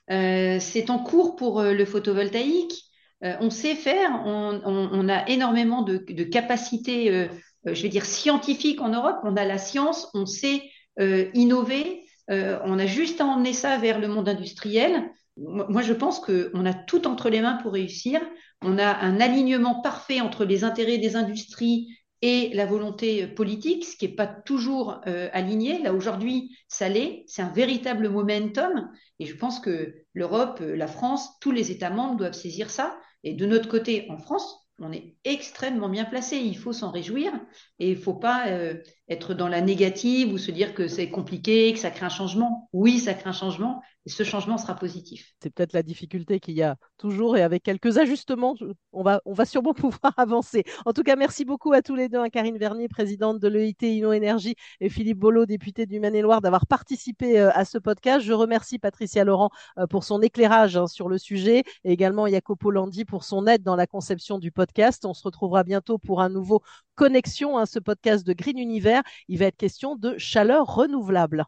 Euh, 0.09 0.57
c'est 0.59 0.89
en 0.89 0.99
cours 0.99 1.35
pour 1.35 1.59
euh, 1.59 1.73
le 1.73 1.85
photovoltaïque. 1.85 2.83
Euh, 3.23 3.35
on 3.41 3.49
sait 3.49 3.75
faire. 3.75 4.21
On, 4.25 4.61
on, 4.65 4.89
on 4.91 5.09
a 5.09 5.27
énormément 5.27 5.81
de, 5.81 5.97
de 5.97 6.23
capacités, 6.23 7.29
je 7.65 7.81
vais 7.81 7.89
dire, 7.89 8.05
scientifiques 8.05 8.81
en 8.81 8.89
Europe. 8.89 9.17
On 9.23 9.35
a 9.35 9.45
la 9.45 9.57
science, 9.57 10.09
on 10.13 10.25
sait 10.25 10.63
innover. 10.99 12.03
on 12.29 12.79
a 12.79 12.85
juste 12.85 13.21
à 13.21 13.25
emmener 13.25 13.53
ça 13.53 13.77
vers 13.77 13.99
le 13.99 14.07
monde 14.07 14.29
industriel. 14.29 15.09
Moi, 15.37 15.81
je 15.81 15.93
pense 15.93 16.19
qu'on 16.19 16.65
a 16.65 16.73
tout 16.73 17.07
entre 17.07 17.29
les 17.29 17.41
mains 17.41 17.59
pour 17.61 17.73
réussir. 17.73 18.21
On 18.61 18.77
a 18.77 18.97
un 18.97 19.19
alignement 19.19 19.81
parfait 19.81 20.21
entre 20.21 20.45
les 20.45 20.63
intérêts 20.63 20.97
des 20.97 21.15
industries 21.15 21.87
et 22.21 22.49
la 22.53 22.65
volonté 22.65 23.27
politique, 23.27 23.85
ce 23.85 23.95
qui 23.95 24.07
n'est 24.07 24.15
pas 24.15 24.27
toujours 24.27 25.01
euh, 25.07 25.29
aligné. 25.33 25.81
Là, 25.81 25.93
aujourd'hui, 25.93 26.57
ça 26.67 26.89
l'est. 26.89 27.23
C'est 27.27 27.41
un 27.41 27.51
véritable 27.51 28.09
momentum. 28.09 28.89
Et 29.19 29.25
je 29.25 29.35
pense 29.35 29.59
que 29.59 29.95
l'Europe, 30.13 30.59
euh, 30.61 30.75
la 30.75 30.87
France, 30.87 31.39
tous 31.39 31.51
les 31.51 31.71
États 31.71 31.91
membres 31.91 32.17
doivent 32.17 32.33
saisir 32.33 32.69
ça. 32.69 32.97
Et 33.23 33.33
de 33.33 33.45
notre 33.45 33.69
côté, 33.69 34.07
en 34.09 34.17
France, 34.17 34.67
on 34.79 34.91
est 34.91 35.15
extrêmement 35.23 35.89
bien 35.89 36.05
placé. 36.05 36.37
Il 36.37 36.57
faut 36.57 36.73
s'en 36.73 36.91
réjouir 36.91 37.33
et 37.79 37.91
il 37.91 37.97
ne 37.97 38.01
faut 38.01 38.13
pas 38.13 38.47
euh, 38.47 38.75
être 39.09 39.33
dans 39.33 39.47
la 39.47 39.61
négative 39.61 40.31
ou 40.31 40.37
se 40.37 40.51
dire 40.51 40.73
que 40.73 40.87
c'est 40.87 41.09
compliqué, 41.09 41.73
que 41.73 41.79
ça 41.79 41.91
crée 41.91 42.05
un 42.05 42.09
changement. 42.09 42.69
Oui, 42.73 42.99
ça 42.99 43.13
crée 43.13 43.29
un 43.29 43.33
changement, 43.33 43.81
ce 44.07 44.23
changement 44.23 44.57
sera 44.57 44.75
positif. 44.75 45.33
C'est 45.41 45.49
peut-être 45.49 45.73
la 45.73 45.83
difficulté 45.83 46.39
qu'il 46.39 46.55
y 46.55 46.63
a 46.63 46.77
toujours 46.97 47.37
et 47.37 47.41
avec 47.41 47.63
quelques 47.63 47.97
ajustements, 47.97 48.55
on 48.93 49.03
va, 49.03 49.21
on 49.25 49.33
va 49.33 49.45
sûrement 49.45 49.73
pouvoir 49.73 50.13
avancer. 50.17 50.63
En 50.85 50.93
tout 50.93 51.03
cas, 51.03 51.15
merci 51.15 51.45
beaucoup 51.45 51.73
à 51.73 51.81
tous 51.81 51.95
les 51.95 52.09
deux, 52.09 52.19
hein, 52.19 52.29
Karine 52.29 52.57
Vernier, 52.57 52.87
présidente 52.87 53.39
de 53.39 53.47
l'EIT 53.47 53.81
Inno 53.81 54.11
Énergie 54.11 54.55
et 54.79 54.89
Philippe 54.89 55.19
Bolo, 55.19 55.45
député 55.45 55.85
du 55.85 55.99
Maine-et-Loire, 55.99 56.41
d'avoir 56.41 56.67
participé 56.67 57.39
euh, 57.39 57.51
à 57.53 57.65
ce 57.65 57.77
podcast. 57.77 58.25
Je 58.25 58.33
remercie 58.33 58.79
Patricia 58.79 59.23
Laurent 59.23 59.49
euh, 59.77 59.87
pour 59.87 60.03
son 60.03 60.21
éclairage 60.21 60.77
hein, 60.77 60.87
sur 60.87 61.09
le 61.09 61.17
sujet 61.17 61.63
et 61.83 61.91
également 61.91 62.27
Jacopo 62.27 62.71
Landi 62.71 63.05
pour 63.05 63.23
son 63.23 63.47
aide 63.47 63.63
dans 63.63 63.75
la 63.75 63.87
conception 63.87 64.39
du 64.39 64.51
podcast. 64.51 65.05
On 65.05 65.13
se 65.13 65.23
retrouvera 65.23 65.63
bientôt 65.63 65.97
pour 65.97 66.21
un 66.21 66.29
nouveau 66.29 66.61
Connexion, 66.95 67.57
hein, 67.57 67.65
ce 67.65 67.79
podcast 67.79 68.25
de 68.25 68.33
Green 68.33 68.57
Univers. 68.57 69.03
Il 69.27 69.39
va 69.39 69.45
être 69.45 69.57
question 69.57 69.95
de 69.95 70.17
chaleur 70.17 70.75
renouvelable. 70.75 71.45